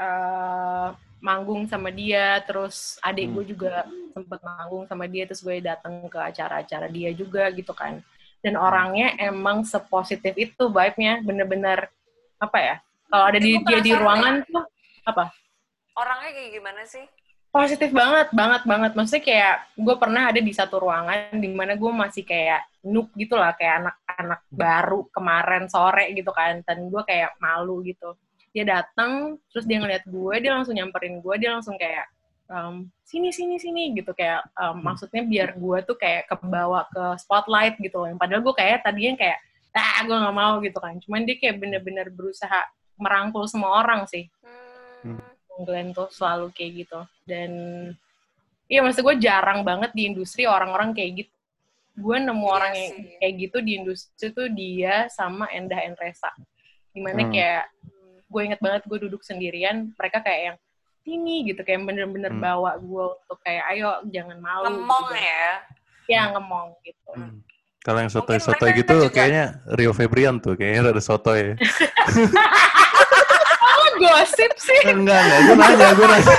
[0.01, 0.89] eh,
[1.21, 3.35] manggung sama dia, terus adik Hmm.
[3.37, 8.01] gue juga sempat manggung sama dia, terus gue datang ke acara-acara dia juga gitu kan.
[8.41, 11.89] Dan orangnya emang sepositif itu vibe-nya, bener-bener
[12.41, 12.75] apa ya?
[13.07, 14.67] kalau ada di Gue dia di ruangan tuh
[15.07, 15.31] apa
[15.95, 17.07] Orangnya kayak gimana sih?
[17.57, 18.91] Positif banget banget banget.
[18.93, 23.33] Maksudnya kayak gue pernah ada di satu ruangan di mana gue masih kayak noob gitu
[23.33, 26.61] lah kayak anak-anak baru kemarin sore gitu kan.
[26.61, 28.13] Dan gue kayak malu gitu.
[28.53, 32.05] Dia datang terus dia ngeliat gue dia langsung nyamperin gue dia langsung kayak
[32.45, 34.13] um, sini sini sini gitu.
[34.13, 38.07] Kayak um, maksudnya biar gue tuh kayak kebawa ke spotlight gitu loh.
[38.13, 39.39] Yang padahal gue kayak tadinya kayak
[39.73, 40.93] ah gue nggak mau gitu kan.
[41.01, 42.69] Cuman dia kayak bener-bener berusaha
[43.01, 44.29] merangkul semua orang sih.
[45.01, 45.36] Hmm.
[45.59, 47.51] Glenn tuh selalu kayak gitu dan
[48.65, 51.33] iya maksud gue jarang banget di industri orang-orang kayak gitu
[51.97, 56.29] gue nemu Iya orang yang kayak gitu di industri tuh dia sama Endah Enresa
[56.91, 57.31] di mana Hmm.
[57.31, 57.63] kayak
[58.27, 60.57] gue inget banget gue duduk sendirian mereka kayak yang
[61.07, 62.43] ini gitu kayak bener-bener Hmm.
[62.43, 65.23] bawa gue untuk kayak ayo jangan malu Ngemong gitu.
[65.23, 65.49] ya.
[66.07, 67.39] ya ngemong gitu Hmm.
[67.79, 71.55] Kalau yang sotoy-sotoy gitu juga- kayaknya Rio Febrian tuh kayaknya ada sotoy.
[73.97, 75.39] gosip sih enggak, enggak.
[75.43, 76.35] Gue nanya, gue nanya.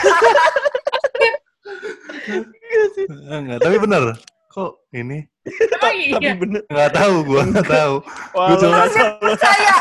[3.39, 4.03] enggak, tapi bener.
[4.49, 5.19] Kok ini?
[5.85, 6.61] oh iya Tapi bener.
[6.67, 7.95] Nggak tahu, gue nggak tahu.
[8.35, 8.89] Lu cuma-.
[9.21, 9.77] Percaya.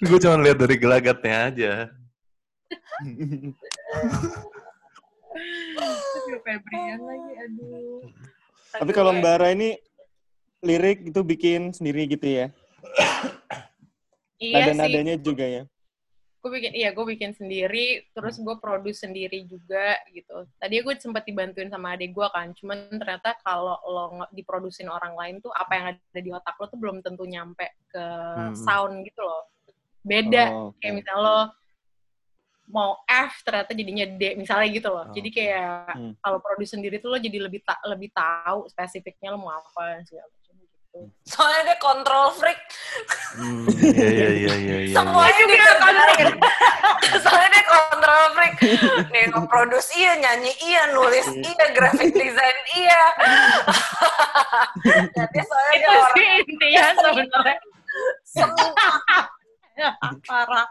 [0.00, 1.72] Gue cuma lihat dari gelagatnya aja.
[6.40, 8.00] Febrian lagi aduh
[8.74, 9.76] Tapi kalau Mbak Ra ini
[10.64, 12.46] lirik itu bikin sendiri gitu ya?
[14.40, 15.62] iya sih Nada-nadanya juga ya?
[16.40, 21.22] Gue bikin iya gue bikin sendiri terus gue produce sendiri juga gitu tadi gue sempat
[21.22, 25.86] dibantuin sama adik gue kan cuman ternyata kalau lo diprodusin orang lain tuh apa yang
[25.92, 28.56] ada di otak lo tuh belum tentu nyampe ke Hmm.
[28.56, 29.52] sound gitu loh
[30.00, 30.80] beda Oh, oke.
[30.80, 31.38] kayak misalnya lo
[32.70, 36.12] mau F ternyata jadinya D misalnya gitu loh Oh, jadi kayak Hmm.
[36.22, 40.24] kalau produce sendiri tuh lo jadi lebih ta- lebih tahu spesifiknya lo mau apa segala
[40.24, 42.58] macam gitu Soalnya dia control freak.
[43.30, 44.78] Hmm, iya, iya, iya, iya, iya.
[44.90, 44.94] iya.
[46.08, 46.36] Dikerjain.
[47.24, 48.54] Soalnya dia control freak.
[49.10, 53.02] Nih nge-produce iya, nyanyi iya, nulis iya, graphic design iya.
[55.16, 57.56] Jadi soalnya dia itu orang sih intinya sebenarnya
[60.28, 60.66] parah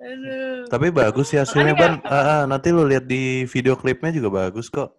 [0.00, 2.02] aduh Tapi bagus sih hasilnya, Ban.
[2.02, 4.90] Ah, ah, nanti lu lihat di video klipnya juga bagus kok.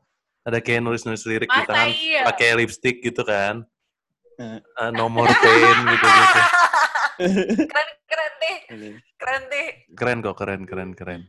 [0.46, 2.22] Ada kayak nulis-nulis lirik di Masa tangan, iya?
[2.24, 3.66] pakai lipstick gitu kan.
[4.40, 4.62] Eh.
[4.78, 6.40] Ah, no more pain gitu-gitu.
[7.18, 8.58] Keren keren deh,
[9.16, 9.68] keren deh.
[9.94, 11.22] Keren kok, keren, keren, keren.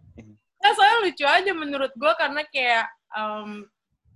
[0.56, 3.62] Nah, soalnya lucu aja menurut gue karena kayak em,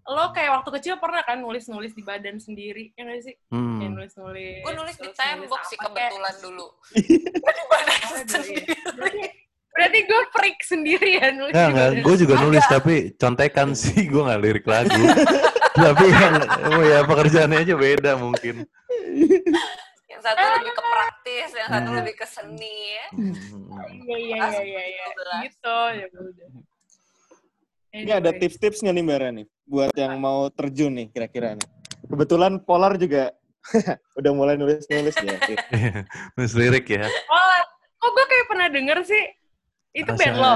[0.02, 3.34] lo kayak waktu kecil pernah kan nulis-nulis di badan sendiri, ya nggak sih?
[3.46, 3.94] Kayak Hmm.
[3.94, 4.60] nulis-nulis.
[4.60, 6.66] Gue nulis di tembok nulis sih kebetulan dulu.
[6.96, 8.24] Di badan kayak- iya.
[8.26, 8.64] sendiri.
[8.90, 9.22] Berarti,
[9.70, 11.92] berarti gue freak sendiri ya nulis badan.
[12.02, 14.10] Gue juga nulis, tapi contekan sih.
[14.10, 14.98] Gue nggak lirik lagu.
[15.78, 16.34] tapi yang,
[16.66, 18.66] oh ya pekerjaannya aja beda mungkin.
[20.20, 21.96] Yang satu lebih ke praktis, yang satu Hmm.
[21.96, 23.06] lebih ke seni ya.
[23.08, 25.04] Iya, iya, iya, iya, iya.
[25.42, 26.48] Gitu, ya udah.
[27.90, 28.38] Ini ada Anyway.
[28.38, 31.64] tips-tipsnya nih Mbak Ra nih, buat yang mau terjun nih kira-kira nih.
[32.04, 33.32] Kebetulan Polar juga
[34.20, 35.36] udah mulai nulis-nulis ya.
[36.36, 37.08] nulis lirik ya.
[37.26, 37.58] Oh,
[37.96, 39.24] kok gue kayak pernah denger sih?
[39.90, 40.52] Itu band lo?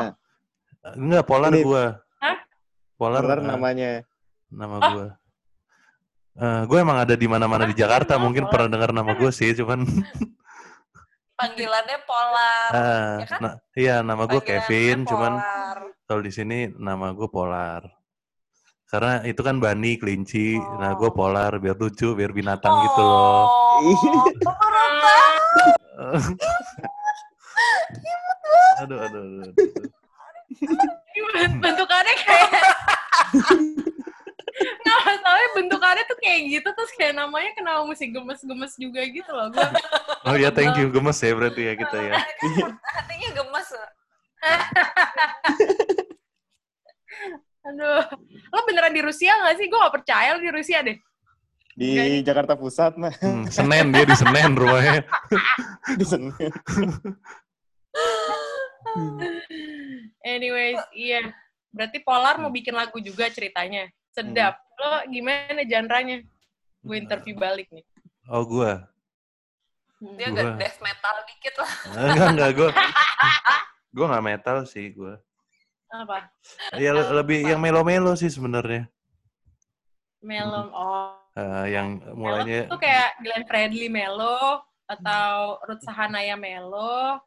[0.92, 1.84] Enggak, Polar gue.
[2.20, 2.36] Hah?
[2.94, 3.90] Polar, Polar eh, namanya.
[4.46, 4.90] nama Oh.
[4.92, 5.08] gue.
[6.34, 9.84] Gue emang ada di mana-mana di Jakarta, Oh, mungkin pernah dengar nama gue sih, cuman
[11.38, 12.70] Panggilannya Polar.
[12.70, 13.38] ah, ya kan?
[13.42, 15.78] nah, iya nama gue Kevin, cuman Polar.
[16.06, 17.82] kalau di sini nama gue Polar.
[18.86, 21.12] Karena itu kan Bani, kelinci, nah gue Oh.
[21.14, 23.46] Polar biar lucu, biar binatang gitu loh.
[23.46, 23.82] Oh,
[28.82, 29.54] aduh, aduh, aduh, aduh.
[31.58, 32.50] bentukannya kayak
[34.54, 39.50] nggak masalahnya bentukannya tuh kayak gitu terus kayak namanya kenapa mesti gemes-gemes juga gitu loh
[39.50, 39.66] gue
[40.24, 42.16] Oh ya, thank you, gemes ya berarti ya kita ya.
[42.16, 43.68] Kan hatinya gemes.
[47.64, 48.04] aduh
[48.52, 51.00] lo beneran di Rusia nggak sih gue gak percaya lo di Rusia deh
[51.74, 53.14] Di Jakarta Pusat mah.
[53.18, 55.02] Hmm, Senen dia di Senen rumahnya.
[55.98, 56.30] Di Senen.
[60.22, 61.34] anyways iya
[61.74, 66.22] berarti Polar mau bikin lagu juga ceritanya sedap lo gimana genre-nya
[66.80, 67.82] gue interview balik nih
[68.24, 68.72] Oh gue,
[70.16, 71.70] Dia Gua- agak death metal dikit lah.
[72.08, 72.68] enggak enggak gue,
[73.94, 75.12] gue nggak metal sih gue.
[75.86, 76.32] apa
[76.74, 78.88] Ya le- lebih yang melo-melo sih sebenarnya.
[80.20, 87.18] Melon oh Eh, yang Melo mulainya tuh kayak Glenn Fredly Melo atau Ruth Sahanaya Melo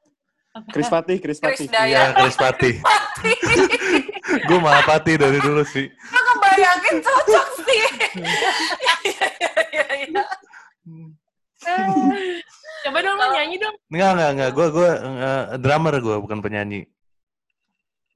[0.67, 1.67] Chris Patih, Chris Patih.
[1.69, 2.15] Iya.
[2.15, 2.71] Chris Pati.
[4.41, 5.85] gue Mahapati dari dulu sih.
[6.57, 7.81] Ngebayangin cocok sih.
[9.05, 10.23] Iya, iya, iya, iya.
[12.81, 13.75] Coba dong lo nyanyi dong.
[13.93, 14.49] Enggak, enggak, enggak.
[14.57, 16.81] Gue, gue eh, drummer gue, bukan penyanyi.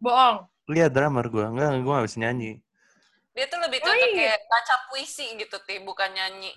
[0.02, 0.50] Bohong.
[0.66, 1.46] Lihat drummer gue.
[1.46, 2.52] Enggak, gue gak bisa nyanyi.
[3.32, 4.18] Dia tuh lebih Oh, cocok iya.
[4.18, 6.52] kayak baca puisi gitu, Ti, bukan nyanyi.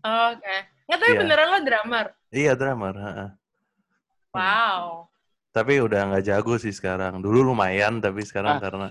[0.00, 0.56] Oh, Oke.
[0.88, 1.20] Nggak tahu Iya.
[1.20, 2.06] beneran lo drummer.
[2.32, 2.94] Iya, drummer.
[2.96, 3.28] heeh.
[4.32, 5.12] Wow.
[5.52, 7.20] Tapi udah nggak jago sih sekarang.
[7.20, 8.62] Dulu lumayan, tapi sekarang Ah.
[8.62, 8.88] karena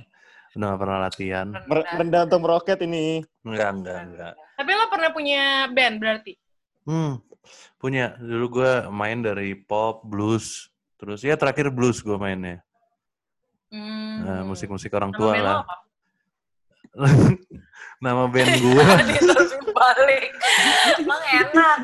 [0.56, 1.48] udah gak pernah latihan.
[1.66, 3.22] Mer- rendah untuk meroket ini.
[3.44, 4.34] Enggak, enggak, enggak.
[4.56, 6.34] Tapi lo pernah punya band berarti?
[6.84, 7.20] Hmm,
[7.76, 8.16] punya.
[8.16, 10.72] Dulu gue main dari pop, blues.
[10.96, 12.64] Terus ya terakhir blues gue mainnya.
[13.68, 14.24] Hmm.
[14.24, 15.58] Nah, musik-musik orang Nama tua lah.
[15.62, 15.76] apa?
[18.06, 18.84] Nama band gue,
[19.76, 20.32] balik.
[20.96, 21.78] Emang enak.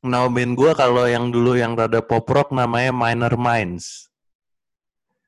[0.00, 4.08] nama band gue kalau yang dulu yang rada pop rock namanya Minor Minds.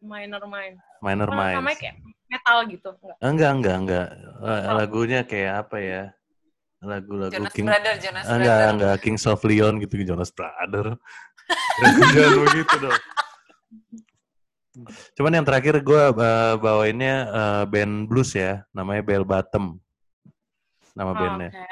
[0.01, 0.77] Minor Mind.
[1.01, 1.57] Minor Minds.
[1.59, 2.89] namanya kayak metal gitu.
[2.93, 3.17] Enggak.
[3.21, 4.07] Enggak, enggak, enggak.
[4.37, 4.75] Oh.
[4.75, 6.03] Lagunya kayak apa ya?
[6.77, 8.73] Lagu-lagu Jonas King Brother, Jonas enggak, Brother.
[8.75, 10.87] enggak Kings of Leon gitu Jonas Brother.
[12.13, 13.01] Jangan begitu dong.
[15.17, 16.03] Cuman yang terakhir gue
[16.59, 19.81] bawainnya eh, band blues ya, namanya Bell Bottom.
[20.93, 21.51] Nama bandnya.
[21.51, 21.65] Oke.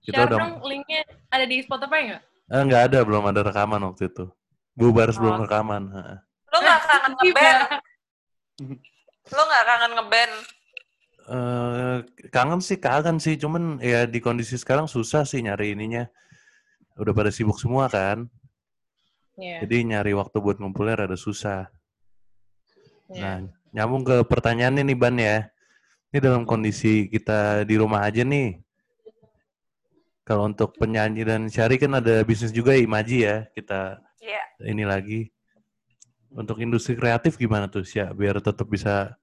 [0.00, 2.22] Kita Share udah dong linknya ada di Spotify nggak?
[2.50, 4.24] eh, enggak ada, belum ada rekaman waktu itu.
[4.72, 5.42] Bubar sebelum Oh.
[5.44, 5.82] rekaman.
[5.92, 6.18] heeh.
[6.50, 7.52] Lo gak kangen Iya.
[9.30, 10.34] Lo gak kangen ngeband?
[11.30, 11.96] Eh,
[12.34, 13.38] kangen sih, kangen sih.
[13.38, 16.10] Cuman ya di kondisi sekarang susah sih nyari ininya.
[16.98, 18.26] Udah pada sibuk semua kan.
[19.38, 19.62] Iya.
[19.64, 21.70] Jadi nyari waktu buat ngumpulnya rada susah.
[23.14, 23.22] iya.
[23.22, 23.36] Nah,
[23.70, 25.46] nyambung ke pertanyaannya nih Ban ya.
[26.10, 28.58] Ini dalam kondisi kita di rumah aja nih.
[30.26, 33.46] Kalau untuk penyanyi dan Syari kan ada bisnis juga Imaji ya.
[33.54, 34.42] Kita Iya.
[34.66, 35.20] ini lagi.
[36.30, 38.14] Untuk industri kreatif gimana tuh Sya?
[38.14, 39.18] Biar tetap bisa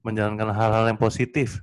[0.00, 1.60] menjalankan hal-hal yang positif.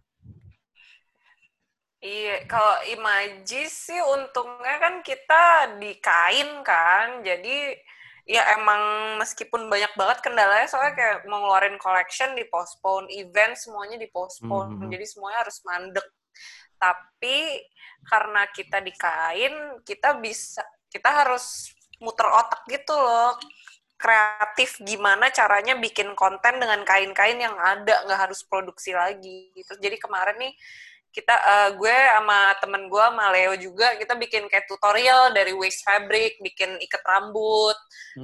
[2.03, 5.43] Iya, kalau imaji sih untungnya kan kita
[5.79, 7.79] di kain kan, jadi
[8.27, 13.95] ya emang meskipun banyak banget kendalanya soalnya kayak mau ngeluarin collection di postpone, event semuanya
[13.95, 14.91] di postpone, Mhm.
[14.91, 16.07] jadi semuanya harus mandek.
[16.75, 17.63] Tapi
[18.03, 19.55] karena kita di kain,
[19.87, 21.71] kita bisa kita harus
[22.03, 23.39] muter otak gitu loh,
[24.03, 29.55] kreatif gimana caranya bikin konten dengan kain-kain yang ada, nggak harus produksi lagi.
[29.55, 30.53] Terus jadi kemarin nih
[31.13, 35.85] kita eh, gue sama temen gue sama Leo juga kita bikin kayak tutorial dari waste
[35.85, 37.77] fabric bikin ikat rambut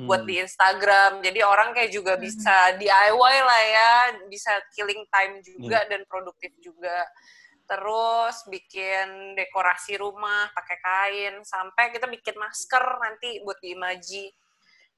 [0.09, 1.21] buat di Instagram.
[1.21, 2.23] Jadi orang kayak juga Hmm.
[2.25, 3.93] bisa DIY lah ya
[4.25, 7.05] bisa killing time juga dan produktif juga.
[7.69, 14.25] Terus bikin dekorasi rumah pakai kain sampai kita bikin masker nanti buat di Imaji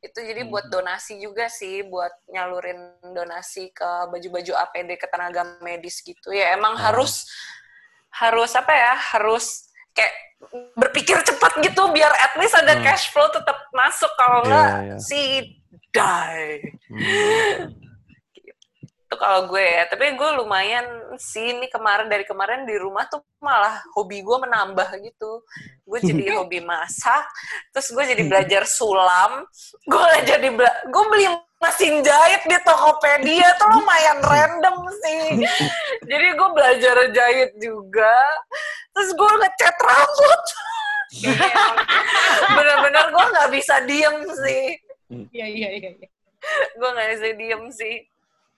[0.01, 6.01] itu jadi buat donasi juga sih buat nyalurin donasi ke baju-baju APD ke tenaga medis
[6.01, 6.89] gitu ya emang Ah.
[6.89, 7.29] harus
[8.11, 10.11] harus apa ya harus kayak
[10.73, 12.83] berpikir cepat gitu biar at least ada Hmm.
[12.83, 14.97] cash flow tetap masuk kalau enggak iya.
[14.97, 15.21] si
[15.93, 17.80] die Hmm.
[19.11, 19.83] Itu kalau gue ya.
[19.91, 20.87] Tapi gue lumayan
[21.19, 25.43] sih ini kemarin dari kemarin di rumah tuh malah hobi gue menambah gitu.
[25.83, 27.27] Gue jadi hobi masak
[27.75, 29.43] terus gue jadi belajar sulam.
[29.83, 29.99] Gue
[30.31, 31.27] jadi bela- gue beli
[31.59, 35.45] mesin jahit di Tokopedia tuh lumayan random sih.
[36.09, 38.17] Jadi gue belajar jahit juga.
[38.97, 40.43] Terus gue ngecat rambut.
[42.57, 44.65] Bener-bener gue nggak bisa diem sih.
[45.29, 45.89] Iya, iya, iya.
[46.01, 46.09] iya.
[46.73, 48.09] gue nggak bisa diem sih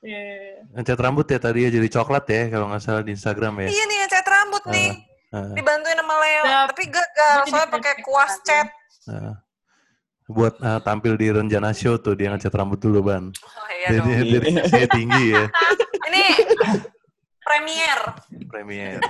[0.04, 0.68] Iya.
[0.76, 3.68] Ngecat rambut ya tadi ya jadi coklat ya kalau nggak salah di Instagram ya.
[3.72, 4.92] iya nih ngecat rambut nih
[5.34, 6.68] Ah, dibantuin sama Leo Siap.
[6.70, 8.68] tapi gagal Jadi soalnya pakai kuas cat
[9.10, 9.34] ah.
[10.30, 13.34] Buat ah, tampil di rencana show tuh dia ngecat rambut dulu ban.
[13.34, 14.30] oh, iya Jadi dong.
[14.30, 15.44] dari saya tinggi ya
[16.14, 16.24] ini
[17.42, 18.00] premier
[18.46, 19.02] premier.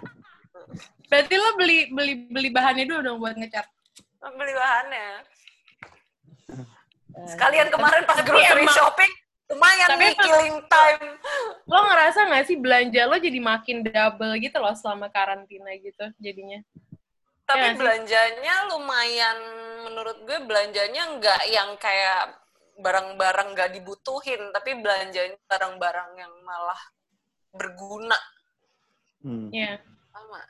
[1.12, 3.68] Berarti lo beli beli beli bahannya dulu dong buat ngecat.
[4.24, 5.08] beli bahannya
[7.28, 9.12] sekalian kemarin pas grocery shopping
[9.52, 11.08] lumayan Tapi nih killing time
[11.68, 16.60] Lo ngerasa nggak sih belanja lo jadi makin double gitu loh selama karantina gitu jadinya?
[17.44, 17.80] tapi Iya sih.
[17.80, 19.38] belanjanya lumayan
[19.84, 22.40] menurut gue belanjanya nggak yang kayak
[22.80, 26.80] barang-barang nggak dibutuhin tapi belanjanya barang-barang yang malah
[27.54, 28.18] berguna
[29.24, 29.48] Hmm.
[29.56, 29.80] Iya,
[30.12, 30.42] sama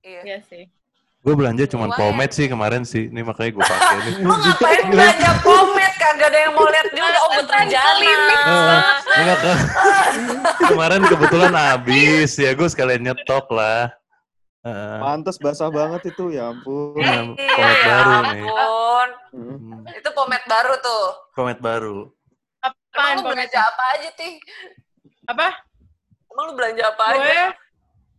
[0.00, 0.64] iya iya sih.
[1.24, 2.00] Gue belanja cuman Lumayan.
[2.04, 3.08] pomade sih kemarin sih.
[3.08, 4.14] Ini makanya gue pakai nih.
[4.20, 5.96] Lu ngapain belanja pomade?
[5.96, 7.16] Kagak ada yang mau lihat juga.
[7.16, 8.12] Oh, Rajana.
[8.36, 8.82] Ah,
[9.16, 9.58] enggak kan.
[10.66, 13.88] Kemarin kebetulan habis ya gue sekalian nyetok lah.
[14.60, 16.96] Ah, Pantes basah banget itu, ya ampun.
[16.96, 18.28] Iya, pomade ya baru nih.
[18.40, 19.08] ampun.
[19.30, 19.56] Hmm.
[19.56, 21.04] hmm, Itu pomade baru tuh.
[21.32, 21.98] pomade baru.
[22.60, 24.34] Emang Apaan lu belanja apa aja, Tih?
[25.26, 25.48] Apa?
[26.26, 27.40] Emang lu belanja apa aja?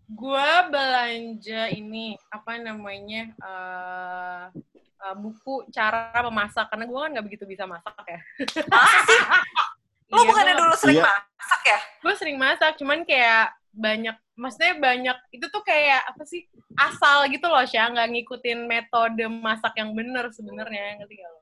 [0.06, 3.34] Gue belanja ini apa namanya?
[3.42, 4.44] eh
[5.02, 8.20] uh, buku cara memasak karena gue kan nggak begitu bisa masak ya.
[8.70, 9.20] Masa sih?
[10.14, 11.06] Lu Iya, bukannya dulu sering Iya.
[11.10, 11.80] masak ya?
[12.06, 16.46] gue sering masak cuman kayak banyak maksudnya banyak itu tuh kayak apa sih
[16.78, 21.42] asal gitu loh Syah nggak ngikutin metode masak yang bener sebenarnya ngerti gak lo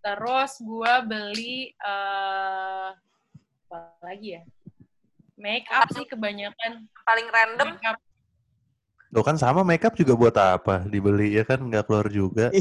[0.00, 4.42] terus gue beli eh apa lagi ya
[5.40, 7.68] make up sih kebanyakan Paling random.
[7.72, 7.96] make up
[9.10, 10.84] Lo kan sama makeup juga buat apa?
[10.84, 12.52] Dibeli ya kan nggak keluar juga.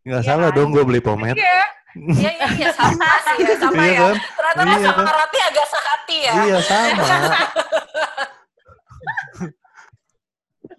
[0.00, 0.56] Nggak Iya salah kan?
[0.56, 1.36] dong gue beli pomade.
[1.36, 1.60] iya
[1.92, 2.68] Iya, iya, iya.
[2.72, 3.54] Sama sih ya.
[3.58, 4.00] Sama Iya ya.
[4.00, 4.14] kan?
[4.16, 5.14] Ternyata Iya sama kan?
[5.20, 6.32] Rati agak sehati ya.
[6.40, 7.04] Iya sama.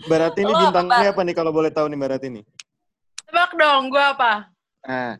[0.04, 2.41] Barat ini bintangnya apa nih kalau boleh tahu nih Barat ini?
[3.24, 4.50] tebak dong gue apa
[4.82, 5.13] Ah.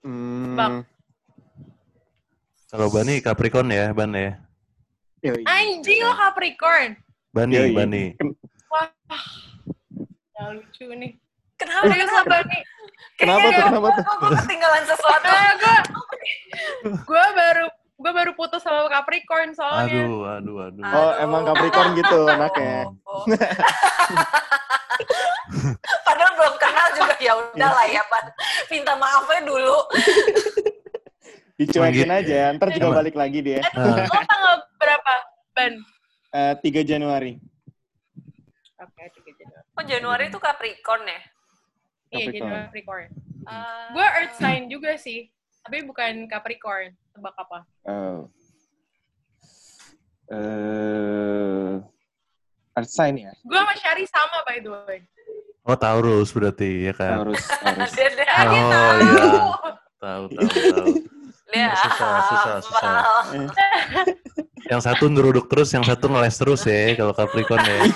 [0.00, 0.54] Hmm.
[0.54, 0.74] Bang.
[2.66, 4.34] Kalau Bani Capricorn ya, Ban ya.
[5.46, 6.98] anjing lo Capricorn
[7.34, 7.74] Bani, Yoi.
[7.74, 8.04] Bani.
[8.70, 8.86] wah
[10.38, 11.14] ya lucu nih
[11.56, 11.88] Kenapa?
[11.88, 12.20] Kenapa?
[12.20, 12.62] apa nih
[13.16, 13.64] Kenapa tuh?
[13.64, 14.04] Kenapa tuh?
[14.04, 15.24] Gue ketinggalan sesuatu.
[15.64, 15.76] gue
[17.00, 20.84] gue baru gue baru putus sama Capricorn soalnya Aduh, aduh, aduh.
[20.84, 22.92] Oh, emang Capricorn gitu anaknya.
[23.08, 23.24] Oh.
[24.96, 25.72] Oh.
[26.08, 28.24] Padahal belum kenal juga ya udah lah ya, Pan.
[28.72, 29.76] Minta maafnya dulu.
[31.56, 32.98] Dicuekin aja, ntar juga Emang.
[33.00, 33.64] balik lagi dia.
[33.72, 35.12] Ah, lo tanggal berapa
[35.52, 35.72] ban
[36.28, 37.40] Eh, 3 Januari.
[38.76, 41.20] oke tiga Januari Oh, Januari itu Capricorn ya?
[42.12, 42.28] iya.
[42.28, 43.08] Januari Capricorn
[43.42, 43.88] Ah.
[43.88, 48.28] gue Earth sign juga sih tapi bukan Capricorn tebak apa Oh.
[50.28, 51.72] Eh,
[52.74, 53.32] Earth sign ya?
[53.32, 55.00] gue sama Syari sama by the way
[55.64, 57.26] Oh, Taurus berarti ya kan.
[57.90, 59.26] Dia, dia, Oh, iya.
[59.98, 60.94] Tahu, tahu, tahu.
[61.46, 62.92] Dia Susah, susah, susah.
[64.70, 67.86] Yang satu ngeruduk terus, yang satu ngeles terus ya kalau Capricorn ya.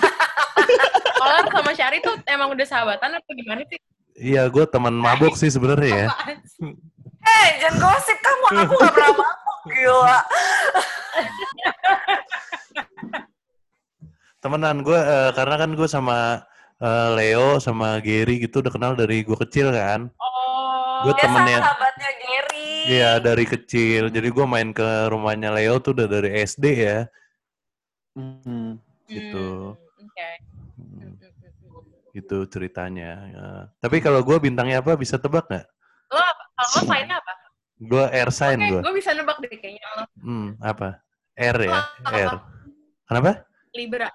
[1.18, 3.78] kalau sama Syari tuh emang udah sahabatan apa gimana sih
[4.14, 6.06] Iya, gue teman mabuk sih sebenarnya ya.
[6.06, 6.70] Apaan sih?
[7.20, 8.44] Hei, jangan gosip kamu.
[8.62, 9.36] Aku gak pernah mabuk.
[9.66, 10.18] Gila.
[14.40, 15.00] Temenan gue
[15.34, 16.18] karena kan gue sama
[16.78, 20.06] eh, Leo sama Gary gitu udah kenal dari gue kecil kan.
[20.16, 21.58] oh Dia temennya.
[21.60, 22.08] sahabatnya.
[22.90, 24.10] Iya dari kecil.
[24.10, 26.98] Jadi gue main ke rumahnya Leo tuh udah dari SD ya.
[28.18, 28.82] Hmm.
[29.06, 29.78] gitu.
[29.78, 30.28] Hmm, oke
[30.74, 31.14] Hmm.
[32.10, 33.10] Gitu ceritanya.
[33.30, 33.46] Ya.
[33.78, 35.66] Tapi kalau gue bintangnya apa bisa tebak nggak?
[36.10, 37.32] lo apa kalau lo sign apa
[37.80, 38.80] Gue air sign oke gue.
[38.82, 40.98] gue bisa nebak deh kayaknya lo Hmm, apa?
[41.38, 41.78] R ya?
[42.02, 42.18] Apa?
[42.18, 42.34] R.
[43.06, 43.30] Kenapa?
[43.70, 44.10] Libra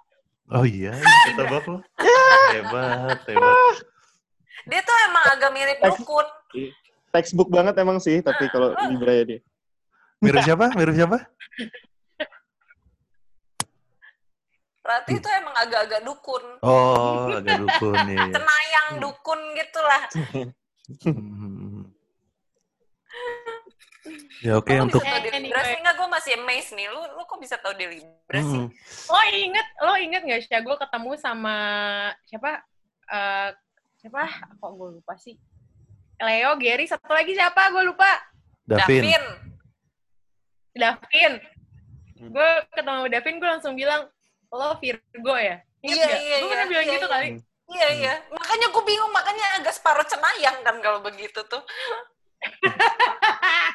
[0.45, 0.93] Oh iya,
[1.33, 1.79] tebak lo.
[2.53, 3.57] hebat, hebat.
[4.69, 6.27] Dia tuh emang agak mirip dukun.
[7.15, 9.39] Textbook banget emang sih, tapi kalau Libra ya dia.
[10.19, 10.75] Mirip siapa?
[10.75, 11.23] Mirip siapa?
[14.85, 16.43] Rati itu emang agak-agak dukun.
[16.59, 18.19] Oh, agak dukun nih.
[18.35, 20.03] Cenayang dukun gitu lah.
[21.07, 21.89] Hmm.
[24.45, 25.41] Ya oke Lu untuk bisa.
[25.41, 25.81] Libra sih?
[25.81, 26.85] Enggak, gue masih amazed nih.
[26.93, 28.61] Lu, lu kok bisa tau dia Libra sih?
[28.61, 28.69] Hmm.
[29.09, 31.55] lo inget lo inget nggak sih gue ketemu sama
[32.29, 32.61] siapa
[33.09, 33.49] eh
[33.97, 34.21] siapa
[34.61, 35.33] kok gue lupa sih
[36.17, 38.07] Leo Gary satu lagi siapa gue lupa
[38.63, 39.03] Davin.
[39.03, 39.23] Davin.
[40.73, 41.33] Davin
[42.17, 44.07] gue ketemu Davin gue langsung bilang
[44.49, 47.13] lo Virgo ya Ingat Iya, iya, gue pernah iya, bilang iya, gitu iya.
[47.13, 47.27] kali
[47.65, 48.13] Iya, iya.
[48.29, 49.09] Makanya gue bingung.
[49.09, 51.65] Makanya agak separuh cenayang kan kalau begitu tuh.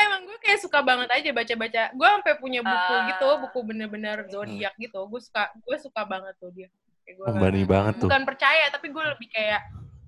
[0.00, 3.04] emang gue kayak suka banget aja baca-baca gue sampai punya buku Ah.
[3.06, 6.72] gitu buku bener-bener zodiak gitu gue suka gue suka banget tuh dia
[7.04, 8.08] Kayak gua Pembani banget tuh.
[8.08, 9.60] bukan percaya tapi gue lebih kayak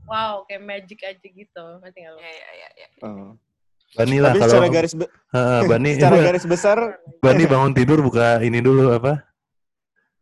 [0.04, 2.68] wow kayak magic aja gitu ngerti nggak lo Iya, iya, iya.
[2.74, 2.88] iya.
[3.00, 3.32] Oh.
[3.92, 6.78] Bani lah Tapi kalau secara garis be- Heeh, Bani secara garis besar
[7.18, 9.20] Bani bangun tidur buka ini dulu apa?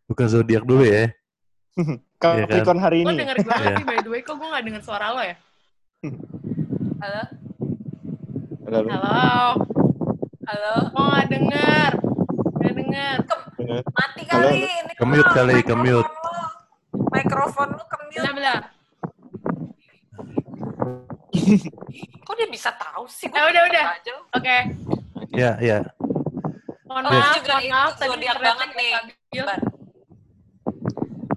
[0.05, 1.15] Buka zodiak dulu ya.
[2.19, 3.23] Capricorn hari lo ini.
[3.23, 3.73] denger gue Iya.
[3.73, 5.37] sih by the way kok gue gak denger suara lo ya
[6.99, 7.23] Halo?
[8.67, 9.41] Lalu, halo
[10.45, 10.73] Halo?
[10.91, 11.91] kok gak denger
[12.59, 13.17] gak denger
[13.89, 14.67] Mati Halo, kali.
[14.67, 15.95] Ini Kemute lo, kali, kemute.
[15.95, 16.03] lo.
[17.09, 18.19] Mikrofon lu kemute.
[18.19, 18.59] belah belah
[22.21, 23.27] Kok dia bisa tahu sih?
[23.27, 23.85] Eh, udah, udah.
[24.35, 24.57] Oke
[25.31, 25.79] Ya, ya.
[26.83, 28.93] mohon Oh, maaf mohon maaf tadi internetnya banget nih.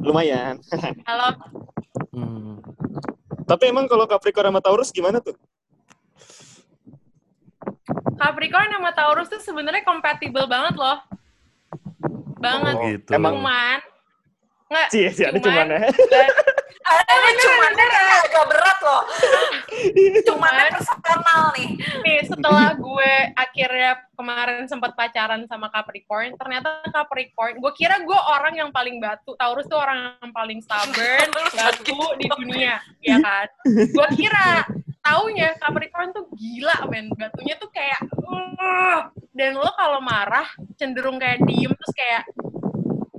[0.02, 0.54] lumayan.
[1.10, 1.30] halo
[2.10, 2.62] Hmm.
[3.44, 5.34] Tapi emang kalau Capricorn sama Taurus gimana tuh?
[8.16, 11.02] Capricorn sama Taurus tuh sebenarnya compatible banget loh
[12.38, 13.10] banget Oh, gitu.
[13.10, 13.78] Emang- cuman
[14.74, 15.82] nggak Sih, sih ada Cuman- ya.
[16.84, 17.86] Ada cumannya
[18.28, 19.04] agak berat loh.
[20.28, 21.70] Cumannya Cuman personal nih.
[22.04, 28.60] nih setelah gue akhirnya kemarin sempat pacaran sama Capricorn, ternyata Capricorn, gue kira gue orang
[28.60, 29.32] yang paling batu.
[29.40, 33.48] Taurus tuh orang yang paling stubborn, batu di dunia, ya kan?
[33.64, 34.68] Gue kira
[35.00, 40.46] taunya Capricorn tuh gila men, batunya tuh kayak "Uh." dan lo kalau marah
[40.78, 42.22] cenderung kayak diem terus kayak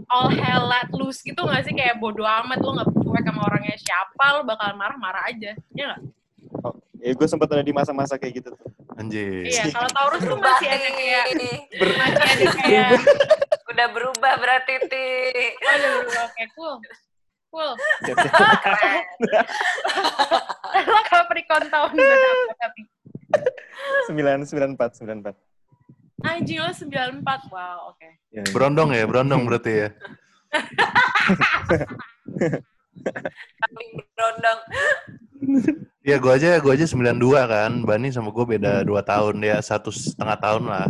[0.09, 3.77] all hell let loose gitu gak sih kayak bodo amat lo nggak cuek sama orangnya
[3.77, 6.03] siapa lo bakalan marah-marah aja ya nggak
[6.63, 8.69] Oh, ya gue sempat ada di masa-masa kayak gitu tuh.
[8.95, 9.43] Anjir.
[9.43, 11.57] iya kalau Taurus tuh Berubah masih ada kayak nih.
[11.99, 12.89] masih ada kayak
[13.75, 15.09] Udah berubah berarti, Ti.
[15.59, 16.75] aduh oke cool
[17.51, 17.73] cool
[18.07, 19.03] Keren.
[20.87, 22.81] lo Capricorn tahun berapa tapi
[24.07, 25.35] Sembilan sembilan empat sembilan empat.
[26.25, 27.20] Anjing lo 94
[27.53, 29.89] wow oke Ya, Berondong ya, berondong berarti ya.
[33.62, 34.61] Kambing berondong.
[36.03, 37.14] Ya gue aja, gue aja 92
[37.47, 37.72] kan.
[37.87, 40.87] Bani sama gue beda 2 tahun ya, satu setengah tahun lah.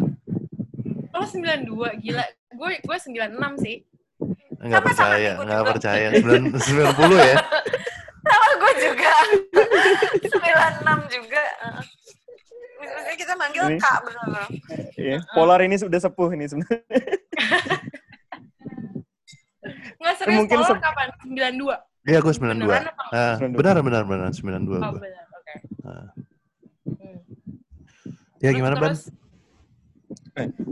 [1.14, 3.76] lo 92 gila gue gue 96 sih
[4.59, 6.07] Enggak percaya, enggak percaya.
[6.16, 6.64] 9, 90
[7.20, 7.37] ya.
[8.24, 9.14] Sama gue juga.
[11.05, 11.45] 96 juga.
[12.95, 14.47] Maksudnya kita manggil Ini- Kak bener.
[14.95, 15.18] Iya.
[15.30, 16.80] Polar ini sudah sepuh ini sebenarnya.
[19.95, 21.72] nggak serius Mungkin Mungkin se- kapan 92
[22.05, 22.61] Iya gue 92.
[22.61, 23.03] Beneran apa?
[23.09, 23.57] Nah, 92.
[23.57, 24.28] benar, benar, benar.
[24.30, 24.45] 92
[24.76, 25.01] oh gue.
[25.01, 26.07] benar oke Nah.
[26.84, 27.18] Hmm.
[28.36, 28.92] Ya Terus- gimana, Ban?
[28.92, 29.03] terus,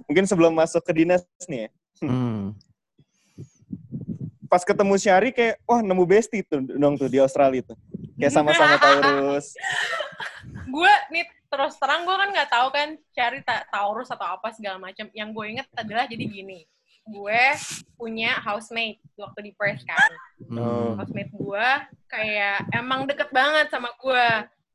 [0.05, 1.69] Mungkin sebelum masuk ke dinas nih ya.
[2.03, 2.53] Hmm.
[4.45, 7.79] Pas ketemu Syari kayak, wah nemu bestie tuh dong tuh di Australia tuh.
[8.15, 9.57] Kayak sama-sama Taurus.
[10.67, 14.81] gue nih terus terang gue kan nggak tahu kan cari ta Taurus atau apa segala
[14.81, 16.65] macam yang gue inget adalah jadi gini
[17.05, 17.43] gue
[18.01, 20.11] punya housemate waktu di Perth kan
[20.49, 20.97] Hmm.
[20.97, 21.67] housemate gue
[22.09, 24.27] kayak emang deket banget sama gue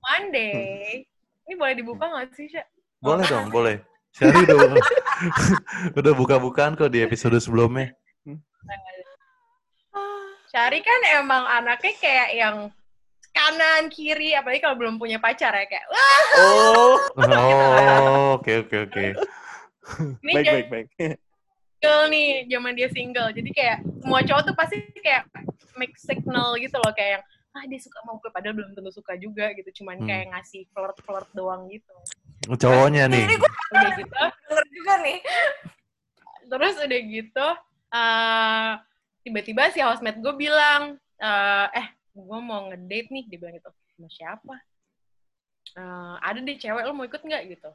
[0.06, 1.02] one day
[1.48, 2.68] ini boleh dibuka nggak sih Sya?
[3.00, 3.80] Boleh dong, boleh.
[4.12, 4.58] Syari udah
[6.04, 7.96] udah buka-bukaan kok di episode sebelumnya.
[10.52, 12.56] Syari kan emang anaknya kayak yang
[13.38, 19.06] kanan kiri apalagi kalau belum punya pacar ya kayak wah Oh, Oh, oke oke oke.
[20.20, 20.88] ini baik baik baik.
[21.72, 25.30] single nih zaman dia single jadi kayak semua cowok tuh pasti kayak
[25.76, 27.24] make signal gitu loh kayak yang
[27.54, 30.06] ah dia suka sama gue padahal belum tentu suka juga gitu cuman Hmm.
[30.06, 31.94] kayak ngasih flirt flirt doang gitu
[32.48, 33.24] Cowoknya nih.
[33.24, 34.14] Ini gue udah gitu
[34.48, 35.18] denger juga nih.
[36.48, 37.48] terus udah gitu
[37.90, 38.72] eh
[39.22, 40.82] tiba-tiba si housemate gue bilang
[41.18, 41.88] eh eh
[42.18, 44.56] gue mau ngedate nih dia bilang gitu sama siapa?
[45.78, 47.44] Eh, ada deh cewek lo mau ikut nggak?
[47.54, 47.70] Gitu.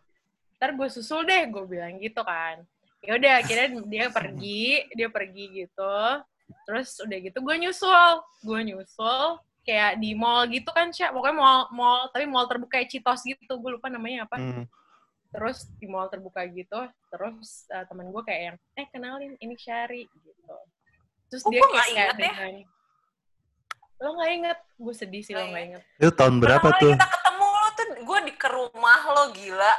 [0.58, 2.66] Ntar gue susul deh gue bilang gitu kan.
[3.02, 5.94] Ya udah akhirnya dia pergi dia pergi gitu.
[6.66, 8.12] Terus udah gitu gue nyusul
[8.42, 9.22] gue nyusul
[9.62, 11.14] kayak di mall gitu kan Sya.
[11.14, 14.38] pokoknya mall mall tapi mall terbuka kayak Citos gitu gue lupa namanya apa.
[14.38, 14.66] Hmm.
[15.32, 16.76] terus di mall terbuka gitu
[17.08, 20.56] terus uh, teman gue kayak yang eh kenalin ini Syari gitu.
[21.32, 22.12] Terus Oh, dia kayak, kayak ya.
[22.20, 22.54] dengan
[23.98, 26.92] lo nggak inget gue sedih sih lo Nggak nggak inget Itu tahun berapa Pertama tuh?
[26.92, 29.74] kita ketemu lo tuh gue di ke rumah lo gila.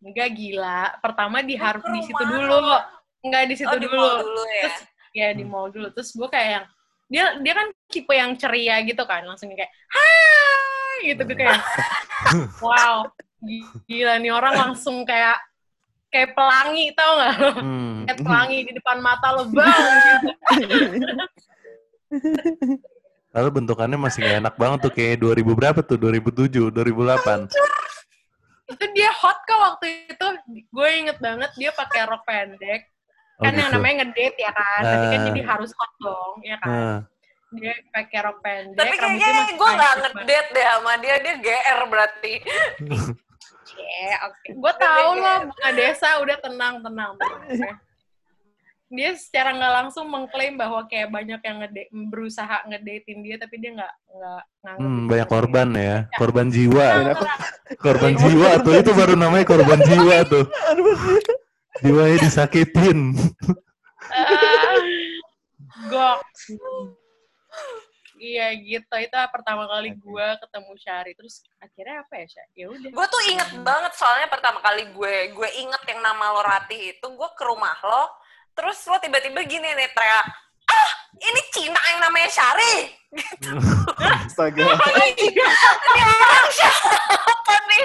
[0.00, 2.78] Enggak gila pertama di Oh, harus di situ dulu lo.
[3.20, 4.62] nggak di situ Oh, di dulu mall dulu ya.
[4.64, 4.78] terus
[5.10, 6.64] ya di mall dulu terus gue kayak yang
[7.06, 11.58] dia dia kan tipe yang ceria gitu kan langsung kayak hai gitu gue kayak
[12.64, 13.04] wow
[13.84, 15.36] gila nih orang langsung kayak
[16.08, 18.02] kayak pelangi tau nggak lo Hmm.
[18.04, 20.26] kayak pelangi di depan mata lo bang gitu.
[23.30, 25.96] Lalu bentukannya masih gak enak banget tuh kayak 2000 berapa tuh?
[25.96, 27.46] 2007, 2008.
[28.70, 30.26] itu dia hot kok waktu itu
[30.64, 32.86] gue inget banget dia pakai rok pendek
[33.34, 33.74] Oh, kan yang gitu.
[33.74, 35.26] namanya ngedate ya kan tapi kan Ah.
[35.26, 36.98] jadi harus hot dong ya kan Nah,
[37.50, 40.10] dia pakai rok pendek Tapi kayaknya gue banget.
[40.14, 42.32] ngedate deh sama dia, dia GR berarti.
[43.66, 44.48] Cie, oke.
[44.52, 47.42] Gue tahu loh, bunga desa udah tenang, tenang, tenang.
[47.48, 47.70] oke.
[48.90, 53.70] Dia secara nggak langsung mengklaim bahwa kayak banyak yang ngede berusaha ngedatein dia, tapi dia
[53.78, 54.42] nggak nggak
[54.82, 55.96] hmm, banyak korban ya.
[56.18, 56.88] Korban jiwa.
[56.98, 57.18] Banyak
[57.78, 58.74] Korban jiwa tuh.
[58.74, 60.44] Itu baru namanya korban jiwa tuh.
[61.86, 63.14] Jiwanya disakitin.
[64.10, 64.74] Ah,
[65.86, 66.20] Gok.
[68.20, 71.12] Iya gitu, itu pertama kali gue ketemu Syari.
[71.16, 72.52] Terus akhirnya apa ya, Syari?
[72.52, 72.90] Ya udah.
[72.92, 77.06] Gue tuh inget banget soalnya pertama kali gue gue inget yang nama lo Ratih itu
[77.06, 78.12] gue ke rumah lo,
[78.54, 80.26] terus lo tiba-tiba gini nih teriak,
[80.70, 80.90] ah
[81.20, 82.74] ini Cina yang namanya Syari.
[84.30, 84.62] Astaga.
[84.62, 87.82] Ini orang siapa nih?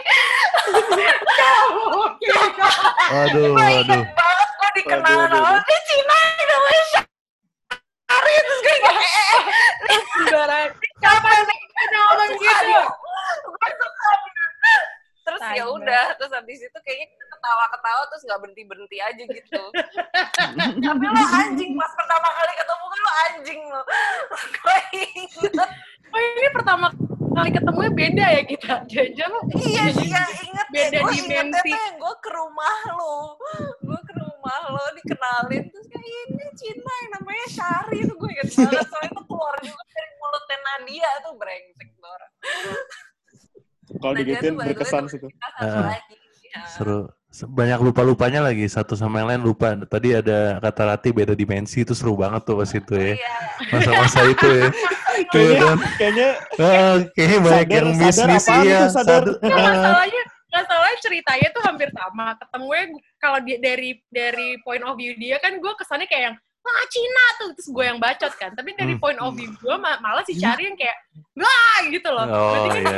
[3.05, 3.57] Waduh.
[3.81, 8.33] inget banget gue dikenal ini Cina yang namanya Syari.
[8.45, 9.41] Terus gue kayak, eh,
[9.89, 10.67] eh,
[11.01, 12.81] Kapan sih kita ngomong gitu?
[13.55, 13.69] gue
[15.25, 15.75] terus ya banget.
[15.81, 19.63] udah terus habis itu kayaknya kita ketawa-ketawa terus nggak berhenti berhenti aja gitu
[20.85, 23.81] tapi lo anjing pas pertama kali ketemu kan lo anjing lo
[24.53, 25.69] gue inget
[26.07, 26.87] Oh ini pertama
[27.35, 28.87] kali ketemunya beda ya kita.
[28.87, 29.41] Jajan lu.
[29.59, 31.69] iya iya inget Beda deh gue dimensi.
[31.75, 33.35] yang gue ke rumah lo
[33.83, 38.47] gue ke rumah lo dikenalin terus kayak ini Cina yang namanya Syari tuh gue inget
[38.47, 42.31] banget soalnya itu keluar juga dari mulutnya Nadia tuh brengsek orang
[43.97, 45.31] Kalau Nadia digituin berkesan sih tuh.
[45.31, 45.99] Ya.
[46.71, 47.07] Seru.
[47.27, 48.63] Se- Banyak lupa-lupanya lagi.
[48.65, 49.75] Satu sama yang lain lupa.
[49.75, 51.83] Tadi ada kata Rati beda dimensi.
[51.83, 53.13] Itu seru banget tuh pas itu ya.
[53.13, 53.31] Iya.
[53.71, 54.67] Masa-masa itu ya.
[55.15, 55.77] Iya Kayaknya, kan?
[55.95, 56.29] kayaknya
[56.59, 58.59] Ah, kayaknya banyak Sadar- yang miss sadar miss iya.
[58.59, 59.23] itu, sadar?
[59.23, 62.25] Nggak, Ah, masalahnya masalahnya ceritanya tuh hampir sama.
[62.35, 66.35] Ketemunya gu- kalau dia dari dari point of view dia kan gue kesannya kayak yang
[66.65, 68.51] wah Cina tuh terus gue yang bacot kan.
[68.51, 69.01] Tapi dari Hmm.
[69.01, 70.97] point of view gue malah si Cari yang kayak
[71.37, 72.25] wah gitu loh.
[72.25, 72.97] Oh Berarti kan iya.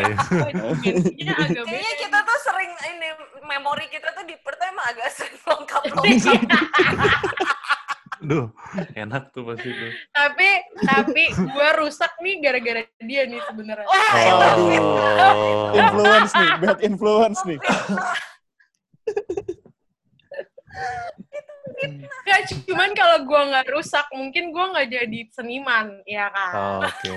[1.20, 1.36] iya.
[1.68, 3.10] Kayaknya kita tuh sering ini
[3.44, 5.94] memori kita tuh di pertama agak sering lengkap Iya.
[6.00, 6.42] lengkap.
[8.18, 8.50] Duh,
[8.98, 9.88] enak tuh pas itu.
[10.10, 10.50] tapi
[10.82, 13.86] tapi gue rusak nih gara-gara dia nih sebenarnya.
[13.86, 13.94] Oh.
[15.72, 17.60] influence nih, bad influence nih.
[22.24, 26.54] Gak cuman kalau gue nggak rusak mungkin gue nggak jadi seniman ya kan.
[26.54, 27.10] Oh, Oke.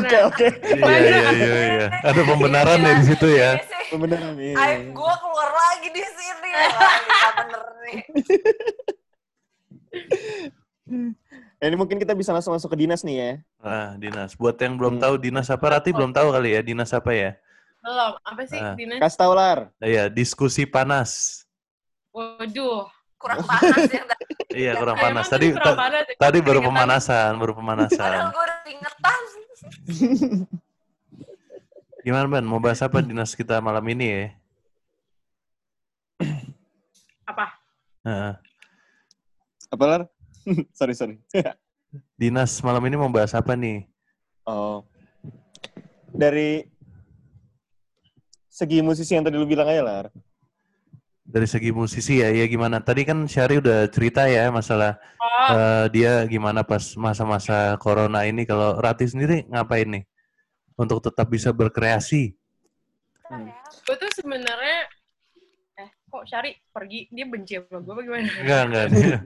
[0.00, 0.46] Oke, oke.
[0.64, 1.86] Iya, iya, iya, iya.
[2.00, 3.50] Ada pembenaran ya di situ ya.
[3.92, 4.56] Beneran nih.
[4.56, 6.50] Aib gue keluar lagi di sini.
[6.72, 6.96] Wah,
[7.36, 7.98] bener nih.
[11.60, 13.30] Ya, ini mungkin kita bisa langsung masuk ke dinas nih ya.
[13.60, 14.32] Nah, dinas.
[14.34, 15.02] Buat yang belum Hmm.
[15.04, 17.30] tahu dinas apa, Rati belum tahu kali ya dinas apa ya?
[17.82, 18.72] Belum, apa sih Ah.
[18.72, 18.98] Dinas?
[19.02, 19.58] Kasih tau Lar.
[19.76, 21.42] Nah, ya, diskusi panas.
[22.14, 22.86] Waduh.
[23.22, 24.02] Kurang panas ya.
[24.04, 24.24] tadi.
[24.52, 25.26] Iya, kurang panas.
[25.26, 26.14] Tadi kurang ta- panas ya?
[26.18, 28.20] tadi baru pemanasan, baru Padahal pemanasan.
[28.28, 28.60] gue udah.
[32.02, 32.42] Gimana, Ban?
[32.42, 34.24] Mau bahas apa dinas kita malam ini ya?
[37.22, 37.46] Apa?
[38.02, 38.34] Nah,
[39.70, 40.02] Apa Lar?
[40.78, 41.16] sorry, sorry.
[42.20, 43.86] dinas malam ini mau bahas apa nih?
[44.44, 44.82] oh.
[46.12, 46.66] Dari
[48.44, 50.06] segi musisi yang tadi lu bilang aja Lar.
[51.32, 52.84] Dari segi musisi ya, ya gimana?
[52.84, 55.00] Tadi kan Syari udah cerita ya masalah
[55.42, 58.44] Oh, eh, dia gimana pas masa-masa corona ini.
[58.44, 60.04] Kalau Rati sendiri ngapain nih?
[60.76, 62.36] Untuk tetap bisa berkreasi.
[63.82, 64.84] gue tuh sebenarnya
[65.80, 68.28] eh kok Syari pergi dia benci sama gue apa gimana?
[68.44, 68.86] Enggak, enggak.
[68.92, 69.18] Dia.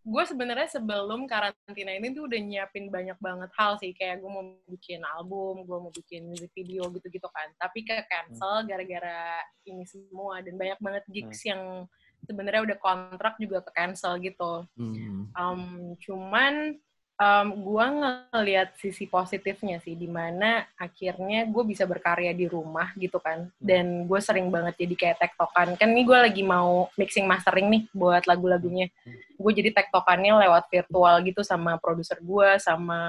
[0.00, 4.44] Gue sebenarnya sebelum karantina ini tuh udah nyiapin banyak banget hal sih kayak gue mau
[4.68, 7.52] bikin album, gue mau bikin music video gitu-gitu kan.
[7.60, 11.84] Tapi ke cancel gara-gara ini semua dan banyak banget gigs yang
[12.24, 14.64] sebenarnya udah kontrak juga ke cancel gitu.
[14.76, 15.28] Hmm.
[15.36, 15.62] Um,
[16.00, 16.80] cuman
[17.20, 17.86] um, gue
[18.32, 24.08] ngelihat sisi positifnya sih, di mana akhirnya gue bisa berkarya di rumah gitu kan, dan
[24.08, 25.76] gue sering banget jadi kayak tektokan.
[25.76, 28.88] Kan ini gue lagi mau mixing mastering nih buat lagu-lagunya.
[29.36, 33.00] Gue jadi tektokannya lewat virtual gitu sama produser gue, sama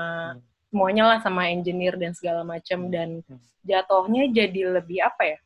[0.68, 2.92] semuanya lah, sama engineer dan segala macam.
[2.92, 3.24] Dan
[3.64, 5.38] jatuhnya jadi lebih apa ya?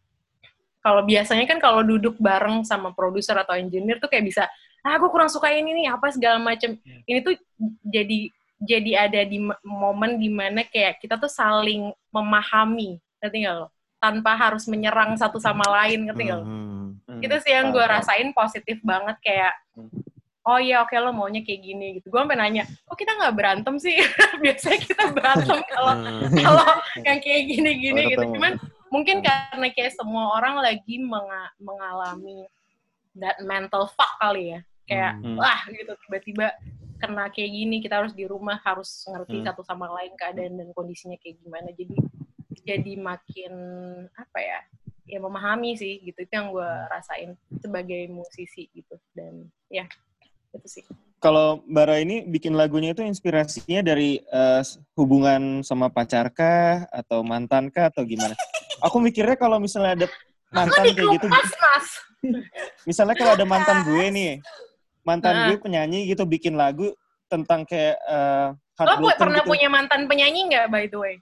[0.82, 4.46] Kalau biasanya kan kalau duduk bareng sama produser atau engineer tuh kayak bisa
[4.86, 6.78] ah gue kurang suka ini nih apa segala macem
[7.10, 7.34] ini tuh
[7.90, 13.68] jadi jadi ada di momen di mana kayak kita tuh saling memahami ngerti nggak lo
[13.98, 16.74] tanpa harus menyerang satu sama lain ngerti nggak lo Hmm.
[17.06, 19.90] Hmm, itu sih yang gue rasain positif banget kayak Hmm.
[20.42, 23.76] oh iya oke lo maunya kayak gini gitu gue sampai nanya kok kita nggak berantem
[23.76, 23.98] sih
[24.44, 26.32] biasanya kita berantem kalau Hmm.
[26.34, 26.68] kalau
[27.02, 28.22] yang kayak gini-gini Kalau gitu.
[28.22, 28.36] ketemu.
[28.38, 28.54] Cuman
[28.88, 32.48] mungkin karena kayak semua orang lagi menga- mengalami
[33.14, 34.60] that mental fuck kali ya.
[34.86, 35.36] Kayak Hmm.
[35.36, 36.48] wah gitu tiba-tiba
[37.06, 39.48] kena kayak gini kita harus di rumah harus ngerti Hmm.
[39.48, 41.70] satu sama lain keadaan dan kondisinya kayak gimana.
[41.72, 41.96] Jadi
[42.66, 43.54] jadi makin
[44.18, 44.60] apa ya?
[45.06, 46.18] Ya memahami sih gitu.
[46.26, 49.86] Itu yang gue rasain sebagai musisi gitu dan ya
[50.56, 50.84] itu sih.
[51.22, 54.62] Kalau Bara ini bikin lagunya itu inspirasinya dari eh,
[54.98, 58.34] hubungan sama pacar kah atau mantan kah atau gimana?
[58.84, 60.08] Aku mikirnya kalau misalnya ada
[60.54, 61.50] mantan kayak gitu, mas.
[62.90, 64.32] misalnya kalau ada mantan gue nih,
[65.06, 65.46] mantan Nah.
[65.54, 66.90] gue penyanyi gitu bikin lagu
[67.30, 69.50] tentang kayak eh, Lo heartbroken pernah gitu.
[69.54, 71.16] punya mantan penyanyi nggak by the way?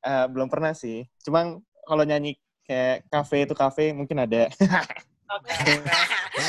[0.00, 1.04] Eh, belum pernah sih.
[1.20, 4.48] Cuma kalau nyanyi kayak kafe itu kafe mungkin ada.
[5.34, 5.52] Oke.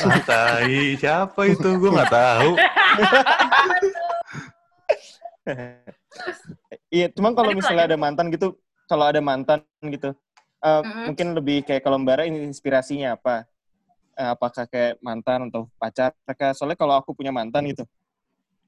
[0.06, 0.94] Ah, tai.
[0.96, 1.68] Siapa itu?
[1.76, 2.50] Gue nggak tahu.
[6.90, 8.56] Iya, cuma kalau misalnya ada mantan gitu,
[8.86, 10.14] kalau ada mantan gitu,
[10.62, 11.04] eh, Mm-mm.
[11.12, 13.44] mungkin lebih kayak kalau Mbak Ra ini inspirasinya apa?
[14.16, 16.16] Eh, apakah kayak mantan atau pacar?
[16.24, 16.56] Kah?
[16.56, 17.84] Soalnya kalau aku punya mantan gitu,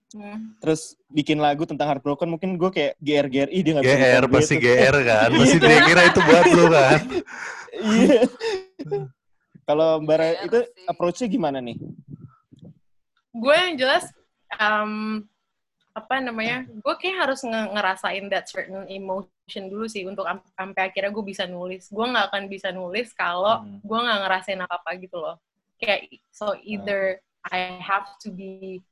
[0.08, 0.56] Hmm.
[0.56, 4.24] terus bikin lagu tentang heartbroken mungkin gue kayak GR GR ih dia nggak bisa GR
[4.32, 4.64] pasti duet.
[4.64, 5.28] GR kan.
[5.40, 7.00] Pasti dia kira itu buat lu kan.
[7.92, 8.22] iya
[9.68, 11.76] kalau mbak itu approach-nya gimana nih
[13.36, 14.08] gue yang jelas
[14.56, 15.20] um,
[15.92, 20.92] apa namanya gue kayak harus nge- ngerasain that certain emotion dulu sih untuk am- sampai
[20.92, 23.80] akhirnya gue bisa nulis gue nggak akan bisa nulis kalau Hmm.
[23.80, 25.40] gue nggak ngerasain apa apa gitu loh
[25.80, 27.16] kayak so either
[27.48, 28.84] I have to be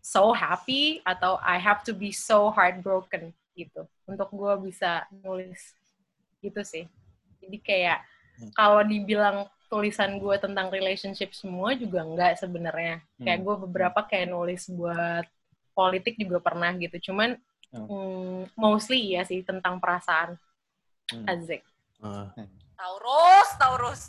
[0.00, 5.76] so happy atau I have to be so heartbroken gitu untuk gue bisa nulis
[6.40, 6.88] gitu sih
[7.44, 7.98] jadi kayak
[8.34, 8.50] Hmm.
[8.50, 13.46] kalau dibilang tulisan gue tentang relationship semua juga enggak sebenarnya kayak Hmm.
[13.46, 15.22] gue beberapa kayak nulis buat
[15.70, 17.34] politik juga pernah gitu cuman
[17.74, 17.86] Oh.
[17.86, 20.38] mm, mostly ya sih tentang perasaan
[21.04, 21.28] Hmm.
[21.28, 21.60] Azik
[22.00, 22.32] Ah.
[22.74, 24.00] Taurus, Taurus.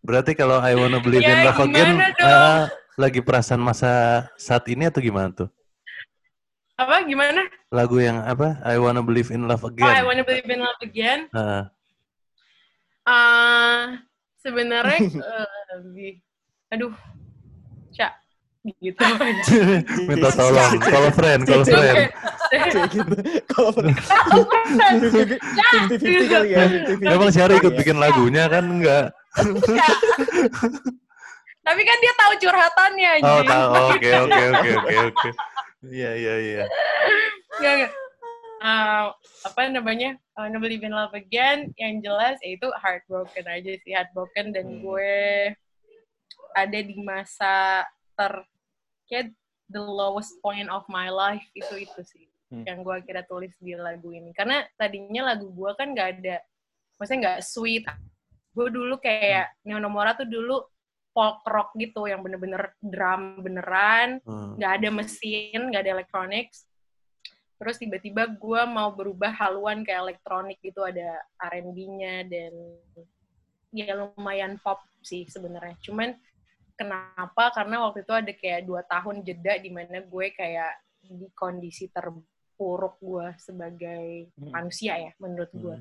[0.00, 3.90] Berarti kalau I Wanna Believe in Ya, Love Again ah, lagi perasaan masa
[4.34, 5.48] saat ini atau gimana tuh?
[6.74, 8.62] apa gimana Lagu yang apa?
[8.62, 10.02] I Wanna Believe in Love oh I Again.
[10.02, 11.70] wanna believe in love again Ah.
[13.02, 13.98] Ah,
[14.38, 14.98] sebenarnya
[15.34, 16.22] eh, lebih
[16.70, 16.94] aduh
[18.60, 19.60] gitu aja
[20.04, 20.72] Minta tolong.
[20.80, 21.96] Kalau friend, kalau friend.
[22.88, 23.14] gitu
[23.46, 23.70] kalau
[25.48, 27.06] Cak, fifty kali ya 50-50.
[27.08, 27.78] Emang Syari ikut Iya.
[27.78, 29.06] bikin lagunya kan enggak?
[31.60, 33.66] tapi kan dia tahu curhatannya Oh, tahu.
[33.92, 35.28] Oke, oke, oke, oke, oke.
[35.84, 36.64] Iya, iya, iya.
[38.58, 43.72] Ah, apa namanya I wanna believe in love again yang jelas ya itu heartbroken aja
[43.78, 44.80] sih heartbroken dan Hmm.
[44.82, 45.14] gue
[46.52, 47.86] ada di masa
[48.18, 48.42] ter
[49.06, 49.30] kayak
[49.70, 52.64] the lowest point of my life itu itu sih Hmm.
[52.64, 56.40] yang gue akhirnya tulis di lagu ini karena tadinya lagu gue kan nggak ada
[56.96, 57.84] maksudnya nggak sweet
[58.56, 59.76] gue dulu kayak Hmm.
[59.76, 60.64] Neonomora tuh dulu
[61.12, 64.56] folk rock gitu yang bener-bener drum beneran Hmm.
[64.56, 66.64] nggak ada mesin, nggak ada electronics.
[67.58, 71.20] Terus tiba-tiba gue mau berubah haluan ke elektronik gitu, ada
[71.52, 72.54] R&B-nya dan
[73.74, 75.74] ya lumayan pop sih sebenarnya.
[75.82, 76.14] Cuman
[76.78, 77.50] kenapa?
[77.50, 80.72] Karena waktu itu ada kayak dua tahun jeda di mana gue kayak
[81.02, 84.54] di kondisi terpuruk gue sebagai Hmm.
[84.54, 85.76] manusia ya menurut gue.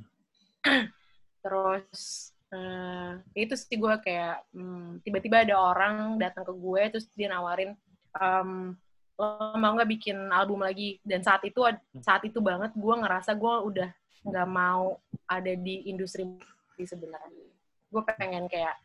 [0.65, 0.89] Hmm.
[1.45, 7.27] Terus eh, itu sih gue kayak hmm, tiba-tiba ada orang datang ke gue terus dia
[7.27, 7.75] nawarin
[8.15, 8.71] em,
[9.19, 13.35] lo mau nggak bikin album lagi dan saat itu ad- saat itu banget gue ngerasa
[13.35, 13.89] gue udah
[14.23, 14.95] nggak mau
[15.27, 16.23] ada di industri
[16.79, 17.51] sebenarnya
[17.91, 18.79] gue pengen kayak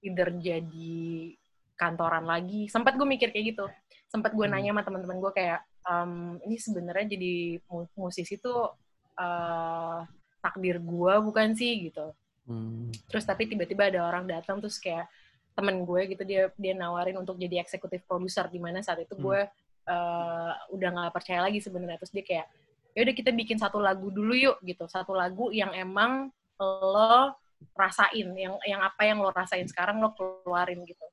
[0.00, 1.36] either jadi
[1.82, 2.70] kantoran lagi.
[2.70, 3.66] Sempat gue mikir kayak gitu.
[4.06, 4.54] Sempat gue Hmm.
[4.54, 6.12] nanya sama teman-teman gue kayak em,
[6.46, 7.34] ini sebenarnya jadi
[7.66, 8.70] mu- musisi tuh
[9.18, 9.98] eh,
[10.38, 11.90] takdir gue bukan sih?
[11.90, 12.06] Gitu.
[12.42, 12.90] Hmm.
[13.06, 15.06] terus tapi tiba-tiba ada orang datang terus kayak
[15.54, 19.22] temen gue gitu dia dia nawarin untuk jadi eksekutif produser di mana saat itu Hmm.
[19.22, 19.40] gue
[19.86, 21.98] eh, udah nggak percaya lagi sebenarnya.
[22.02, 22.46] Terus dia kayak
[22.94, 24.86] ya udah kita bikin satu lagu dulu yuk gitu.
[24.86, 27.34] Satu lagu yang emang lo
[27.78, 31.06] rasain yang yang apa yang lo rasain sekarang lo keluarin gitu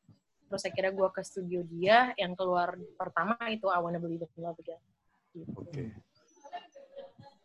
[0.50, 4.58] terus akhirnya gue ke studio dia yang keluar pertama itu I Wanna Believe in Love
[4.58, 4.82] Again
[5.38, 5.54] gitu.
[5.54, 5.94] Oke.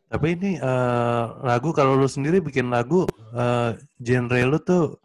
[0.08, 3.04] Tapi ini eh, lagu kalau lu sendiri bikin lagu
[3.36, 4.96] eh, genre lu tuh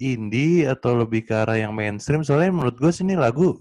[0.00, 2.24] indie atau lebih ke arah yang mainstream?
[2.24, 3.60] Soalnya menurut gue sih ini lagu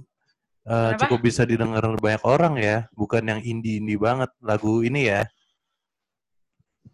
[0.64, 0.96] Kenapa?
[0.96, 5.28] cukup bisa didengar banyak orang ya, bukan yang indie-indie banget lagu ini ya.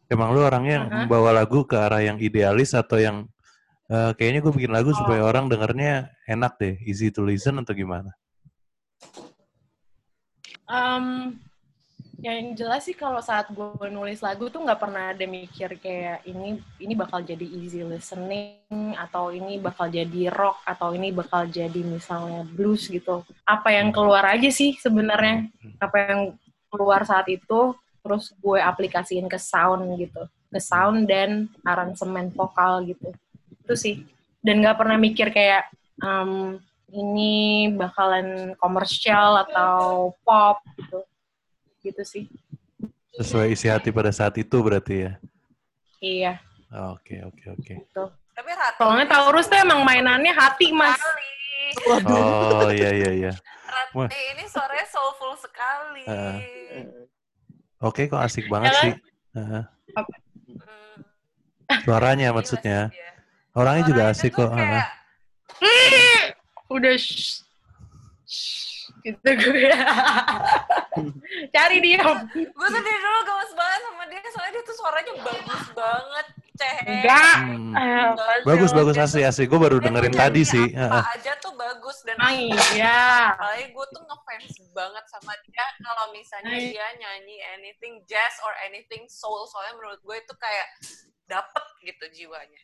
[0.09, 1.05] Emang lu orangnya Uh-huh.
[1.05, 3.29] membawa lagu ke arah yang idealis atau yang
[3.89, 4.97] eh, kayaknya gue bikin lagu Oh.
[4.97, 8.13] supaya orang dengernya enak deh, easy to listen atau gimana?
[10.69, 11.33] Um,
[12.21, 16.61] yang jelas sih kalau saat gue nulis lagu tuh nggak pernah ada mikir kayak ini
[16.77, 22.45] ini bakal jadi easy listening atau ini bakal jadi rock atau ini bakal jadi misalnya
[22.45, 23.25] blues gitu.
[23.47, 25.49] Apa yang keluar aja sih sebenarnya
[25.81, 26.21] apa yang
[26.69, 27.73] keluar saat itu
[28.03, 33.11] terus gue aplikasiin ke sound gitu ke sound dan aransemen vokal gitu
[33.70, 33.95] itu sih
[34.41, 35.70] dan nggak pernah mikir kayak
[36.01, 36.57] um,
[36.89, 40.99] ini bakalan komersial atau pop gitu
[41.86, 42.26] gitu sih
[43.13, 45.13] Sesuai isi hati pada saat itu berarti ya.
[46.01, 46.34] iya
[46.97, 47.74] Oke, oke, oke.
[47.86, 48.03] gitu
[48.34, 51.01] Tapi Rati soalnya Taurus tuh emang mainannya hati mas.
[52.05, 53.34] Oh, iya, iya, iya.
[53.65, 56.05] Rati ini suaranya soulful sekali.
[56.07, 56.39] Ah.
[57.84, 58.84] Oke, kok asik banget Ya kan?
[58.86, 58.93] sih.
[59.36, 59.63] Heeh.
[60.61, 60.95] Hmm,
[61.84, 62.93] Suaranya maksudnya.
[62.93, 63.09] sih dia.
[63.54, 64.50] Orangnya juga Suaranya asik kok.
[64.52, 64.84] heeh.
[65.60, 66.24] kayak,
[66.70, 67.41] udah shh,
[68.24, 69.70] shh, gitu gue
[71.56, 75.64] cari diam gue tuh dari dulu gemes banget sama dia, soalnya dia tuh suaranya bagus
[75.74, 76.28] banget.
[76.54, 76.76] Ceh.
[76.84, 77.36] Enggak.
[77.39, 77.72] Hmm.
[77.72, 78.08] Eh,
[78.43, 78.76] Bagus sih?
[78.76, 79.45] bagus asli asli.
[79.47, 80.66] Gue baru Dia dengerin tadi sih.
[80.70, 81.04] Apa Heeh.
[81.16, 83.32] aja tuh bagus dan Ah, iya.
[83.32, 86.68] Apalagi gue tuh ngefans banget sama dia kalau misalnya Hai.
[86.70, 90.68] dia nyanyi anything jazz or anything soul soalnya menurut gue itu kayak
[91.26, 92.62] dapet gitu jiwanya.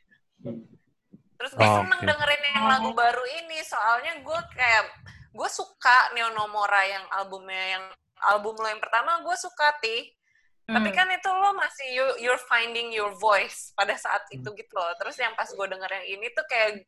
[1.35, 2.07] Terus gue Oh, seneng oke.
[2.07, 4.83] dengerin yang lagu baru ini soalnya gue kayak
[5.29, 7.85] gue suka Neo Nomora yang albumnya yang
[8.23, 10.15] album lo yang pertama gue suka ti
[10.65, 10.97] tapi Hmm.
[10.97, 14.89] kan itu lo masih you, you're finding your voice pada saat itu gitu loh.
[14.97, 16.81] Terus yang pas gue denger yang ini tuh kayak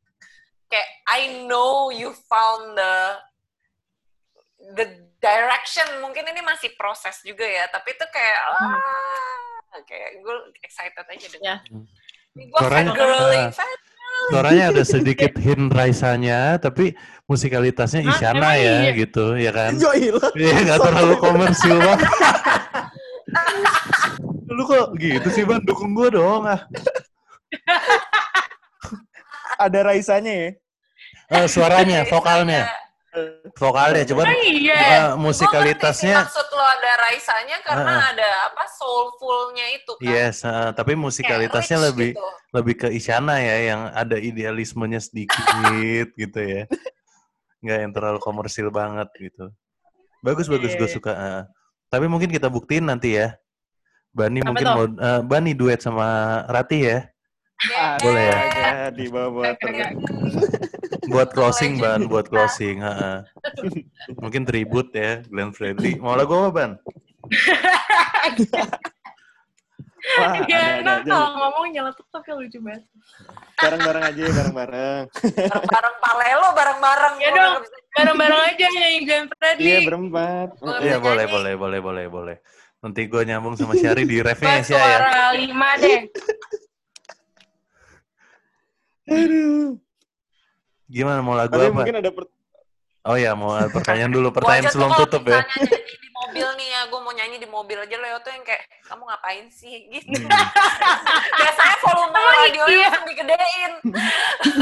[0.65, 2.95] kayak I know you found the
[4.73, 4.85] the
[5.19, 5.85] direction.
[6.01, 8.73] Mungkin ini masih proses juga ya, tapi itu kayak Hmm.
[8.73, 11.39] ah, kayak gue excited aja deh.
[11.39, 11.61] Ya.
[12.33, 13.53] Gue Suaranya- fangirling, ah.
[13.53, 13.85] fan-
[14.27, 16.91] Suaranya ada sedikit hint Raisanya, tapi
[17.31, 18.11] musikalitasnya Hah?
[18.11, 18.91] Isyana ya iya?
[18.91, 19.71] gitu, ya kan?
[20.35, 22.09] Iya, nggak terlalu komersil banget.
[24.57, 25.63] Lu kok gitu sih, Ban?
[25.63, 26.59] Dukung gue dong, ah.
[29.63, 30.49] Ada Raisanya ya.
[31.27, 32.67] Eh, suaranya, vokalnya.
[33.59, 34.75] Vokalnya, coba Oh iya.
[34.77, 38.03] ngerti sih musikalitasnya, maksud lo ada Raisanya karena Ah.
[38.13, 40.05] ada apa soulfulnya itu kan.
[40.05, 42.27] yes, eh, tapi musikalitasnya lebih gitu.
[42.53, 45.39] lebih ke Isyana ya, yang ada idealismenya sedikit
[46.19, 46.63] gitu ya.
[47.57, 49.49] Nggak yang terlalu komersil banget gitu.
[50.21, 50.93] Bagus, bagus, gue Iya.
[50.93, 51.11] suka.
[51.13, 51.43] eh.
[51.87, 53.33] Tapi mungkin kita buktiin nanti ya.
[54.11, 56.05] Bani Apa mungkin mau, eh, Bani duet sama
[56.45, 57.07] Rati ya.
[58.01, 58.39] Boleh ya?
[58.89, 59.91] Jadi bawa Kagak.
[61.07, 62.07] Buat closing, Ban.
[62.07, 62.83] Buat closing.
[62.83, 63.17] heeh.
[64.19, 65.95] Mungkin tribute ya, Glenn Fredly.
[65.99, 66.71] Mau lagu apa, Ban?
[70.07, 72.87] Wah, Dia ada, ada, kalau ngomong nyeletuk tapi lucu banget.
[73.59, 75.03] Bareng-bareng aja, bareng-bareng.
[75.51, 77.53] bareng-bareng palelo bareng-bareng Ya dong.
[77.91, 79.67] Bareng-bareng aja nyanyi Glenn Fredly.
[79.67, 80.49] Iya, berempat.
[80.79, 82.37] Iya, boleh, boleh, boleh, boleh, boleh.
[82.79, 84.97] Nanti gue nyambung sama Syari di refnya Sya ya.
[85.01, 86.07] suara lima deh.
[89.07, 89.79] Aduh.
[90.87, 91.75] Gimana mau lagu Tapi apa?
[91.75, 92.31] mungkin ada per-
[93.07, 94.35] Oh ya, mau ada pertanyaan dulu.
[94.35, 95.39] Pertanyaan sebelum tutup ya.
[95.63, 99.07] di mobil nih ya, gue mau nyanyi di mobil aja Leo tuh yang kayak, kamu
[99.07, 99.87] ngapain sih?
[99.87, 100.11] Gitu.
[100.11, 100.27] Hmm.
[101.39, 102.87] Biasanya volume radionya iya?
[102.91, 103.71] langsung digedein.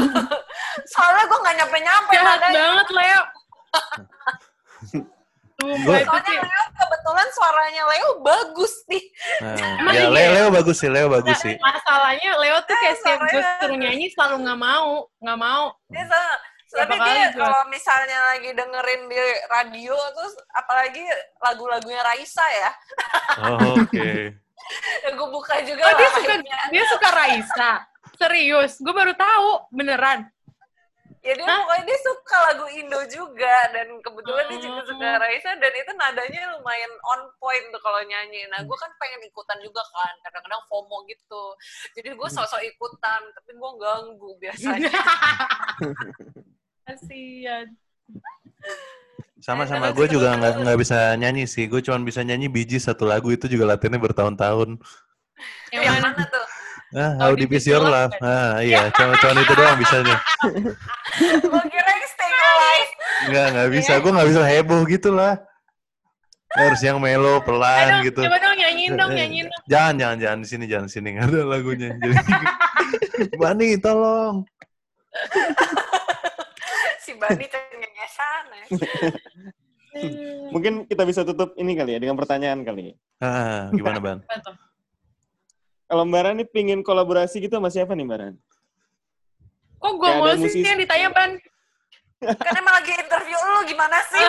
[0.94, 2.58] Soalnya gue nggak nyampe-nyampe Jahat nadanya.
[2.62, 3.22] banget, Leo.
[5.56, 6.36] Gua- Soalnya sih.
[6.38, 9.04] Leo kebetulan suaranya Leo bagus nih.
[9.40, 10.08] Nah, Emang ya, iya?
[10.10, 11.54] Leo, Leo bagus sih, Leo bagus Nah, sih.
[11.56, 15.64] masalahnya Leo tuh kayak Eh, setiap gue suruh nyanyi selalu nggak mau, nggak mau.
[15.88, 19.16] Dia sa- Berapa tapi dia kalau misalnya lagi dengerin di
[19.48, 21.00] radio terus apalagi
[21.38, 22.70] lagu-lagunya Raisa ya,
[23.38, 24.36] Oh, Oke.
[25.06, 26.34] gue buka juga Oh dia suka
[26.68, 27.70] dia suka Raisa.
[28.14, 30.28] Serius, gue baru tahu beneran.
[31.26, 31.58] Ya dia Hah?
[31.58, 34.90] pokoknya dia suka lagu Indo juga dan kebetulan dia juga Hmm.
[34.94, 38.46] suka Raisa dan itu nadanya lumayan on point tuh kalau nyanyi.
[38.46, 41.44] Nah gue kan pengen ikutan juga kan, kadang-kadang FOMO gitu.
[41.98, 44.92] Jadi gue sosok ikutan, tapi gue ganggu biasanya.
[46.86, 47.74] Kasian.
[49.42, 51.66] Sama-sama gue juga nggak nggak bisa nyanyi sih.
[51.66, 54.78] Gue cuma bisa nyanyi biji satu lagu itu juga latihannya bertahun-tahun.
[55.74, 56.46] Yang mana tuh?
[56.96, 58.08] Ah, How how Deep Is your love?
[58.08, 60.16] Love, Ah, iya, cuma cuma itu doang bisanya.
[61.44, 62.90] Gue kira Stay Alive.
[63.28, 63.92] Nggak, nggak bisa.
[64.00, 65.36] Gue nggak bisa heboh gitu lah.
[66.56, 68.24] Harus yang melo, pelan Aduh, gitu.
[68.24, 69.62] coba dong nyanyiin dong, Eh, nyanyiin dong.
[69.68, 71.90] Jangan, jangan, jangan di sini, jangan di sini nggak ada lagunya.
[72.00, 72.16] Jadi,
[73.44, 74.34] Bani, tolong.
[77.04, 78.64] Si Bani cengengesan ya.
[80.50, 82.96] mungkin kita bisa tutup ini kali ya dengan pertanyaan kali.
[83.20, 84.18] Ah, gimana ban?
[85.86, 88.34] Kalau Mbak Ran nih pingin kolaborasi gitu sama siapa nih Mbak Ran?
[89.76, 90.66] Kok gue mulu sih musisi.
[90.66, 91.30] yang ditanya, Ban?
[92.16, 94.26] Kan emang lagi interview lu gimana sih?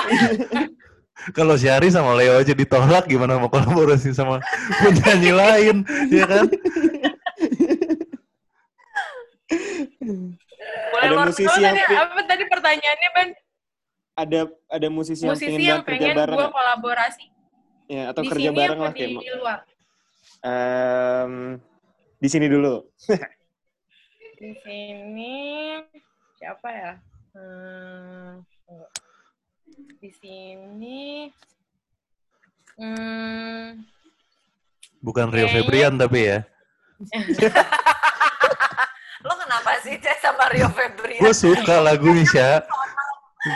[1.38, 4.38] Kalau Syari sama Leo aja ditolak, gimana mau kolaborasi sama
[4.86, 5.76] penyanyi lain,
[6.14, 6.45] ya kan?
[10.93, 13.30] Boleh Ada musisi yang tadi, apa tadi pertanyaannya, Ban?
[14.18, 16.53] ada ada musisi yang Musisi pingin yang banget kerja pengen bareng gue nggak?
[16.58, 17.26] kolaborasi.
[17.88, 19.60] ya atau Di kerja sini bareng lah kayak di luar?
[20.39, 21.57] Em,
[22.17, 22.82] di sini dulu.
[24.38, 25.34] Di sini
[26.38, 26.93] siapa ya?
[27.34, 28.45] Hmm,
[29.97, 31.30] di sini
[32.78, 33.82] hmm,
[35.01, 36.39] Bukan Rio Kayaknya- Febrian tapi ya.
[39.25, 41.21] Lo kenapa sih Cez sama Rio Febrian?
[41.21, 42.51] Gue suka lagunya, Sya.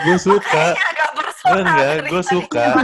[0.05, 0.73] Gue suka.
[0.73, 1.57] Kayaknya agak personal.
[1.57, 2.65] Enggak, gue suka.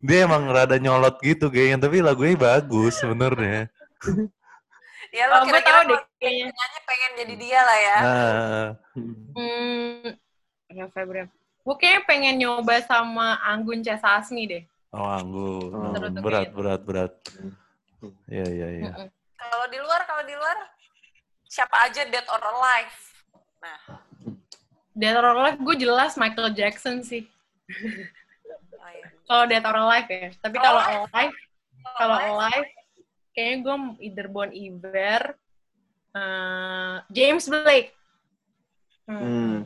[0.00, 3.68] Dia emang rada nyolot gitu kayaknya, tapi lagunya bagus sebenarnya.
[5.10, 6.54] Ya lo Oh, kira-kira tahu deh kayaknya.
[6.86, 7.96] pengen jadi dia lah ya.
[7.98, 8.66] Nah,
[9.34, 10.14] hmm,
[10.70, 11.26] Rio Febrian.
[11.66, 13.90] Gue kayaknya pengen nyoba sama Anggun C.
[13.98, 14.62] Sasmi deh.
[14.94, 15.74] oh anggun.
[15.74, 17.12] Oh, berat, berat, berat.
[18.30, 18.92] Iya, iya, iya.
[18.94, 19.08] Mm-mm.
[19.34, 20.56] Kalau di luar, kalau di luar,
[21.50, 22.94] siapa aja dead or alive.
[23.58, 23.78] Nah,
[24.94, 27.24] Dead or Alive gue jelas Michael Jackson sih.
[28.80, 29.06] oh iya.
[29.28, 30.28] Kalau Dead or Alive ya.
[30.40, 31.36] Tapi Kalau kalau Alive?
[31.96, 32.68] Kalau Alive, Alive,
[33.32, 35.22] kayaknya gue either Bon Iver,
[36.16, 37.90] eh, James Blake.
[39.06, 39.20] Hmm.
[39.20, 39.58] Hmm.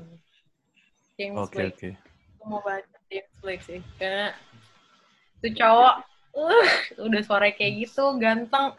[1.14, 1.74] James Oke Blake.
[1.74, 1.88] oke.
[2.38, 3.80] Gue mau baca James Blake sih.
[3.98, 4.34] Karena
[5.40, 5.94] itu cowok,
[6.34, 6.68] uh,
[7.04, 8.72] udah suara kayak gitu, ganteng.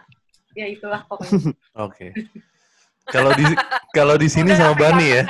[0.55, 1.51] Ya itulah pokoknya.
[1.85, 2.15] Oke.
[3.11, 3.43] Kalau di
[3.91, 5.23] kalau di sini sama Bani ya.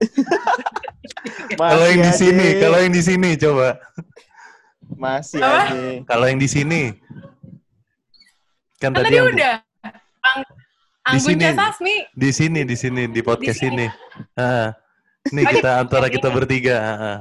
[1.58, 3.76] kalau- yang di sini, kalau yang di sini coba.
[4.90, 5.70] masih Apa?
[5.70, 5.80] aja.
[6.04, 6.82] Kalau yang di sini.
[8.76, 9.54] Kan Kan tadi tadi yang udah.
[10.20, 10.40] Ang
[11.16, 11.44] Anggun sini.
[11.50, 11.96] Sasmi.
[12.12, 13.86] di sini di sini di podcast Di sini.
[13.86, 14.36] ini.
[14.36, 14.76] Ah.
[15.26, 16.76] Nih kita antara kita bertiga.
[16.76, 17.18] ah, ah.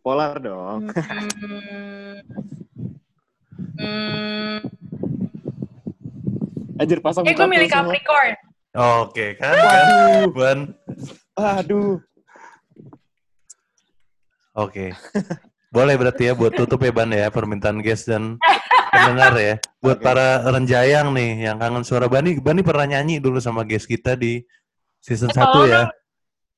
[0.00, 0.86] Polar dong.
[0.88, 2.18] Hmm.
[3.78, 4.58] Hmm.
[6.76, 7.66] Anjir pasang Eh, gue milih.
[7.66, 8.34] Capricorn.
[8.74, 9.86] Oke kan kan
[10.30, 10.58] Ban.
[11.38, 12.02] Aduh.
[14.58, 14.90] Oke.
[15.70, 18.42] Boleh berarti ya buat tutup ya Ban ya permintaan guest dan
[18.90, 19.54] pendengar ya.
[19.78, 20.04] Buat Oke.
[20.04, 24.42] para renjayang nih yang kangen suara Bani, Bani pernah nyanyi dulu sama guest kita di
[24.98, 25.82] season Eh, 1 tolong ya.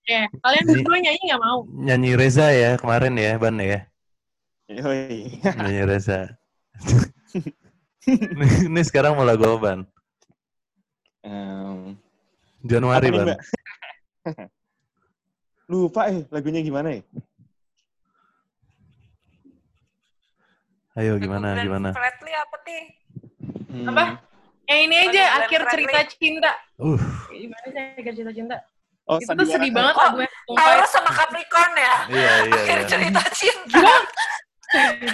[0.09, 1.59] Ya, kalian berdua nyanyi nggak mau?
[1.69, 3.85] Nyanyi Reza ya kemarin ya Ban ya.
[4.73, 5.39] Yoi.
[5.45, 6.21] Nyanyi Reza.
[8.65, 9.81] Ini sekarang mau lagu apa Ban?
[11.21, 12.01] Em,
[12.65, 13.37] Januari Ban.
[15.71, 17.03] Lupa eh lagunya gimana ya?
[20.99, 21.89] Ayo gimana Glenn gimana?
[21.95, 22.83] Fredly apa nih?
[23.71, 23.87] Hmm.
[23.87, 24.03] Apa?
[24.67, 26.53] Yang ini aja, Glenn akhir cerita cinta.
[26.75, 26.99] Uh,
[27.31, 28.57] Gimana sih akhir cerita cinta?
[29.07, 29.55] Oh, itu tuh Sandiwara.
[29.55, 30.31] sedih banget Oh, lagunya.
[30.31, 30.59] sumpah.
[30.61, 31.95] Taurus sama Capricorn ya?
[32.11, 32.87] iya iya Akhir iya.
[32.87, 33.83] cerita cinta.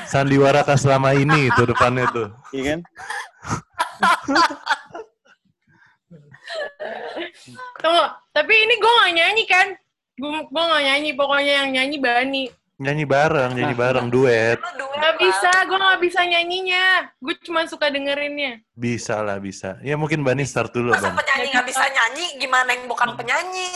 [0.07, 2.29] Sandiwara kah selama ini itu depannya tuh.
[2.53, 2.81] Iya kan?
[7.79, 9.67] Tunggu, tapi ini gue gak nyanyi kan?
[10.17, 12.45] Gue gue gak nyanyi, pokoknya yang nyanyi Bani.
[12.77, 14.57] Nyanyi bareng, nyanyi Nah, bareng duet.
[14.61, 17.13] Lu duet Gak bisa, gue gak bisa nyanyinya.
[17.21, 18.65] Gue cuma suka dengerinnya.
[18.73, 19.77] Bisa lah, bisa.
[19.85, 21.21] Ya mungkin Bani start dulu, Masa Ban.
[21.21, 23.69] penyanyi nggak bisa nyanyi, gimana yang bukan penyanyi?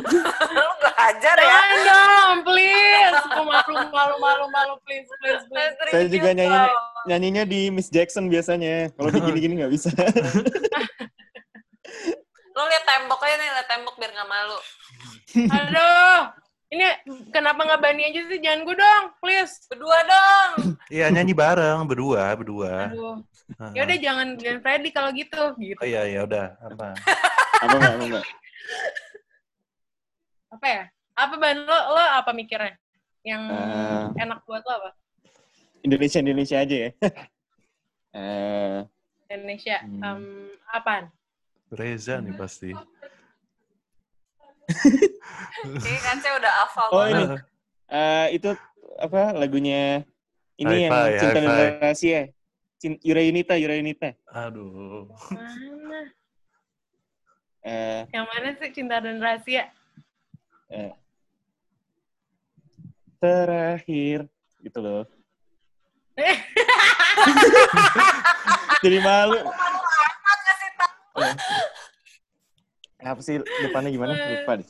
[0.56, 1.60] Lu gak ajar ya?
[1.60, 3.20] Jangan dong, please.
[3.28, 5.76] Gue malu, malu, malu, malu, please, please, please.
[5.92, 6.60] Saya juga nyanyi
[7.04, 8.88] nyanyinya di Miss Jackson biasanya.
[8.96, 9.92] Kalau di gini-gini nggak bisa.
[12.52, 14.58] Lu liat tembok aja nih, liat tembok biar gak malu.
[15.56, 16.18] Aduh,
[16.68, 16.84] ini
[17.32, 18.38] kenapa nggak Bani aja sih?
[18.40, 19.64] Jangan gue dong, please.
[19.72, 20.50] Berdua dong.
[20.92, 22.92] Iya, nyanyi bareng, berdua, berdua.
[22.92, 23.16] Aduh.
[23.72, 25.80] Ya udah jangan jangan Freddy kalau gitu, gitu.
[25.80, 26.56] Oh iya, ya udah.
[26.60, 26.92] Apa?
[27.62, 28.26] apa enggak, apa enggak?
[30.52, 30.82] Apa ya?
[31.12, 32.76] Apa Ban lo lo apa mikirnya?
[33.24, 34.04] Yang Eh.
[34.24, 34.90] enak buat lo apa?
[35.84, 36.90] Indonesia Indonesia aja ya.
[38.12, 38.84] Eh,
[39.32, 39.80] Indonesia.
[39.80, 40.04] Hmm.
[40.04, 40.20] Em,
[40.68, 41.08] apaan?
[41.72, 42.70] Reza nih pasti.
[45.64, 46.88] Ini kan saya udah hafal.
[46.92, 47.24] Oh, ini.
[47.88, 48.48] eh, itu
[49.00, 50.04] apa lagunya
[50.60, 51.48] ini yang cinta dan
[51.80, 52.20] rahasia.
[52.82, 54.12] Yura Yunita, Yura Yunita.
[54.28, 55.06] Aduh.
[55.30, 56.00] Mana?
[57.62, 59.70] Eh, Yang mana sih cinta dan rahasia?
[60.66, 60.90] eh,
[63.16, 64.26] terakhir
[64.60, 65.04] gitu loh.
[68.82, 69.38] Jadi malu.
[69.46, 70.90] Malu amat ngasih tau.
[70.90, 71.01] Eh.
[73.02, 74.14] Apa sih depannya gimana?
[74.14, 74.68] Lupa deh.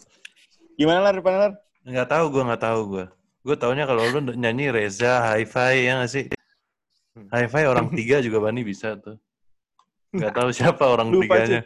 [0.80, 1.52] Gimana lah depannya lah?
[1.84, 3.04] Nggak tahu gue, nggak tahu gue.
[3.42, 6.24] Gue taunya kalau lu nyanyi Reza, Hi-Fi, ya nggak sih?
[7.28, 9.18] Hi-Fi orang tiga juga Bani bisa tuh.
[10.14, 11.60] Nggak tahu siapa orang Lupa, tiganya.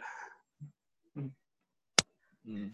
[2.47, 2.71] Hmm.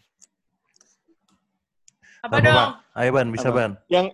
[2.22, 2.54] Apa, Apa, dong?
[2.54, 2.70] Ban?
[2.96, 3.56] Ayo Ban, bisa Apa?
[3.58, 3.72] Ban.
[3.90, 4.06] Yang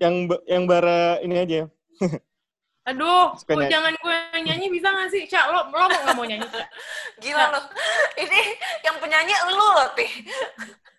[0.00, 0.14] yang
[0.48, 1.60] yang bara ini aja.
[2.86, 3.72] Aduh, Suka kok nyanyi.
[3.74, 5.26] jangan gue nyanyi bisa gak sih?
[5.26, 6.46] Cak, lo, lo nggak mau nyanyi?
[6.46, 6.66] Cak?
[7.22, 7.60] Gila lu.
[8.22, 8.40] Ini
[8.86, 10.12] yang penyanyi lu loh, Tih.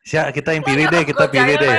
[0.04, 1.76] Sya, kita yang pilih deh, kita pilih deh.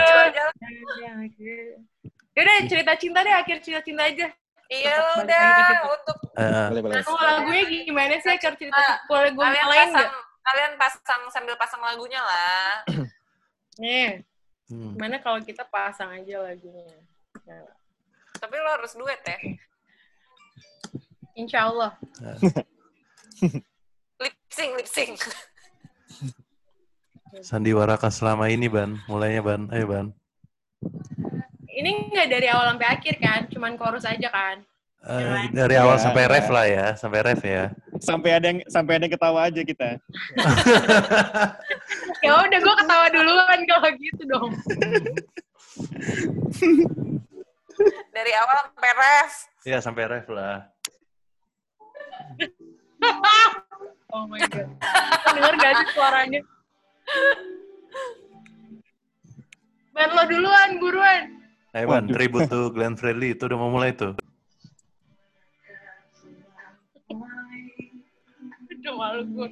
[2.38, 4.32] Yaudah, cerita cinta deh, akhir cerita cinta aja.
[4.68, 7.00] Iya udah untuk boleh.
[7.00, 9.08] Aduh, lagunya gimana sih akhir cerita Nah, cinta?
[9.08, 10.12] Boleh gue kalian lain pasang nggak?
[10.48, 12.84] kalian pasang sambil pasang lagunya lah.
[13.82, 14.24] Nih,
[14.68, 14.92] hmm.
[14.96, 16.84] gimana kalau kita pasang aja lagunya?
[17.48, 17.64] Nah,
[18.38, 19.36] Tapi lo harus duet ya.
[21.38, 21.94] Insya Allah.
[24.18, 25.14] Lip sync, lip sync.
[27.38, 29.70] Sandiwara kah selama ini Ban, mulainya Ban.
[29.70, 30.06] Ayo Ban.
[31.70, 33.46] Ini nggak dari awal sampai akhir kan?
[33.46, 34.58] Cuman chorus aja kan?
[34.98, 36.30] Eh, dari awal Ya, sampai ya.
[36.34, 37.70] ref lah ya, sampai ref ya.
[38.02, 39.88] Sampai ada yang sampai ada yang ketawa aja kita.
[42.18, 44.50] Ya udah, gue ketawa duluan kalau gitu dong.
[48.10, 49.32] Dari awal sampai ref.
[49.62, 50.66] Iya sampai ref lah.
[54.08, 54.72] Oh my god.
[54.72, 56.40] Lo denger gak sih suaranya?
[59.92, 61.22] Ban lo duluan, buruan.
[61.76, 62.16] Ban, Waduh.
[62.16, 64.16] tribute to Glenn Fredly itu udah mau mulai tuh.
[68.72, 69.48] Aduh, malu gue.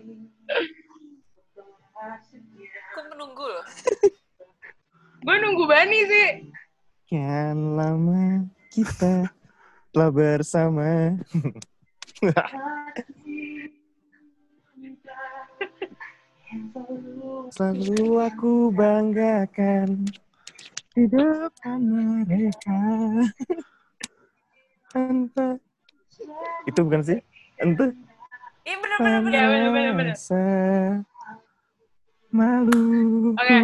[2.97, 3.65] Aku menunggu loh.
[5.21, 6.29] Gue nunggu Bani sih.
[7.13, 9.29] Kian lama kita
[9.93, 11.13] telah bersama.
[17.53, 20.09] Selalu aku banggakan
[20.97, 22.81] di depan mereka.
[24.89, 25.61] Tanpa
[26.65, 27.21] itu bukan sih?
[27.61, 27.93] Entah
[28.67, 29.31] Iya bener-bener.
[29.31, 30.17] Iya, bener, bener, bener.
[30.19, 30.47] rasa
[32.35, 33.39] malu.
[33.39, 33.59] Oke.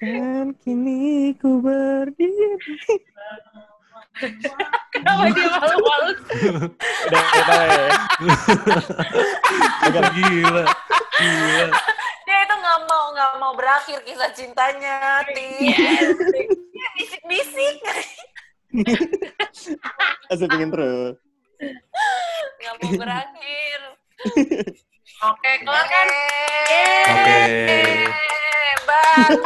[0.00, 2.76] Kan kini ku berdiri.
[5.08, 6.12] Kenapa dia malu-malu?
[7.08, 7.88] Udah udah ya.
[9.88, 10.64] Gila.
[11.16, 11.66] Gila.
[12.28, 15.48] Dia itu nggak mau nggak mau berakhir kisah cintanya, Ti.
[15.72, 17.76] Dia bisik-bisik.
[20.28, 21.16] Asal pengen terus.
[22.60, 23.78] Nggak mau berakhir.
[25.24, 26.08] Oke, kelar kan?
[27.08, 27.38] Oke.
[28.12, 29.40] Hebat.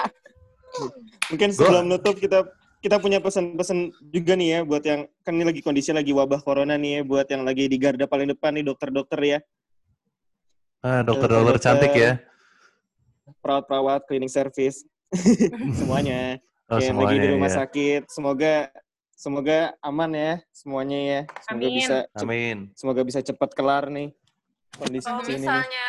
[1.31, 2.51] Mungkin sebelum nutup kita
[2.83, 6.75] kita punya pesan-pesan juga nih ya buat yang kan ini lagi kondisi lagi wabah corona
[6.75, 9.39] nih ya buat yang lagi di garda paling depan nih dokter-dokter ya
[10.83, 12.19] Ah, dokter-dokter cantik ya.
[13.39, 14.83] perawat-perawat cleaning service
[15.79, 17.57] semuanya Oh, yang lagi di semuanya rumah ya.
[17.63, 18.55] sakit semoga
[19.13, 21.77] semoga aman ya semuanya ya semoga Amin.
[21.77, 22.59] bisa Amin.
[22.73, 24.11] semoga bisa cepat kelar nih
[24.75, 25.87] kondisi Kalau misalnya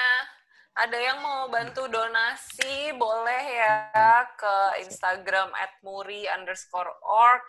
[0.74, 7.45] ada yang mau bantu donasi, boleh ya ke Instagram at muri underscore org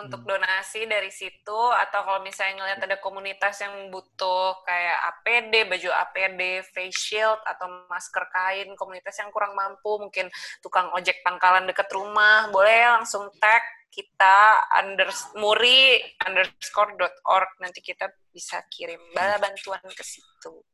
[0.00, 1.60] untuk donasi dari situ.
[1.76, 7.68] Atau kalau misalnya ngeliat ada komunitas yang butuh kayak APD, baju APD, face shield atau
[7.92, 10.32] masker kain, komunitas yang kurang mampu, mungkin
[10.64, 13.60] tukang ojek pangkalan deket rumah, boleh langsung tag
[13.92, 17.52] kita unders muri underscore dot org.
[17.60, 20.71] Nanti kita bisa kirim bala bantuan ke situ.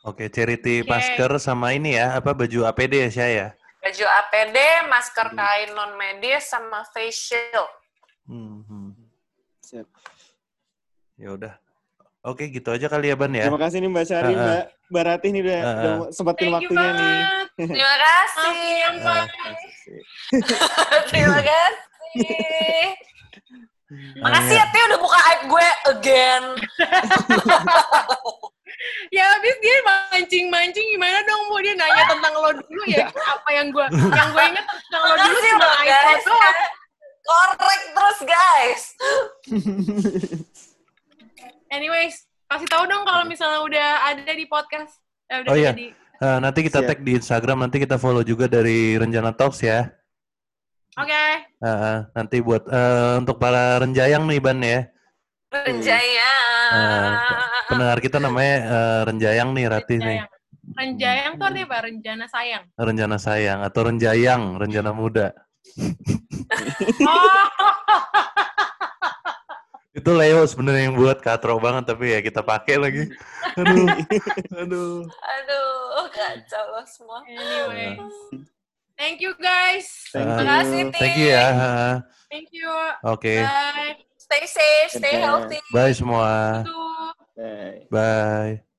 [0.00, 0.88] Oke, charity Oke.
[0.88, 3.46] masker sama ini ya, apa baju APD ya saya.
[3.80, 4.56] Baju APD,
[4.88, 7.70] masker kain non medis, sama face shield.
[8.24, 8.90] Hmm, hmm.
[9.60, 9.86] Siap.
[11.20, 11.54] Ya udah.
[12.20, 13.48] Oke, gitu aja kali ya Ban ya.
[13.48, 14.44] terima kasih nih Mbak Syari Ah, ah.
[14.44, 15.72] Mbak Mbak Ratih nih udah, Ah, ah.
[15.72, 17.20] udah sempetin Thank you waktunya nih.
[17.80, 18.48] Terima kasih.
[18.84, 19.24] Amin, Pak.
[21.08, 22.84] Terima kasih.
[24.22, 26.42] Makasih ya, Ti, udah buka aib gue again.
[29.12, 31.60] Ya habis dia mancing-mancing gimana dong Bu?
[31.60, 33.12] Dia nanya tentang lo dulu ya.
[33.12, 36.24] Apa yang gue yang gue inget tentang lo dulu cuma loh, iPhone guys.
[36.24, 36.56] doang.
[37.20, 38.82] Korek terus, guys.
[41.74, 42.14] Anyways,
[42.48, 44.96] kasih tahu dong kalau misalnya udah ada di podcast.
[45.28, 45.72] Eh, udah Oh, iya.
[45.74, 46.88] di Eh, nanti kita Siap.
[46.88, 49.88] tag di Instagram, nanti kita follow juga dari Renjana Talks ya.
[50.98, 51.24] Oke.
[51.62, 54.80] Eh, eh, nanti buat eh, untuk para renjayang nih Ban ya.
[55.50, 56.32] Renjaya.
[56.70, 57.10] Eh,
[57.70, 60.18] pendengar kita namanya eh, Renjayang nih Ratih nih.
[60.18, 60.30] Renjayang.
[60.70, 61.78] Renjayang tuh artinya apa?
[61.86, 62.64] Renjana sayang.
[62.78, 65.34] Renjana sayang atau Renjayang, Renjana muda.
[67.06, 67.26] Oh,
[69.90, 73.04] Itu Leo sebenarnya yang buat katro banget tapi ya kita pakai lagi.
[73.58, 73.86] Aduh.
[74.62, 75.02] Aduh.
[75.10, 77.26] Aduh, kacau semua.
[77.26, 77.98] anyway.
[79.00, 79.88] Thank you guys.
[80.12, 80.44] Thank you.
[80.44, 80.98] Makasih, Ti.
[81.00, 81.48] Thank you ya.
[82.28, 82.68] Thank you.
[83.08, 83.40] Oke.
[83.40, 83.96] Bye.
[84.20, 85.56] Stay safe, stay healthy.
[85.72, 86.62] Bye semua.
[87.32, 87.88] Bye.
[87.88, 88.60] Bye.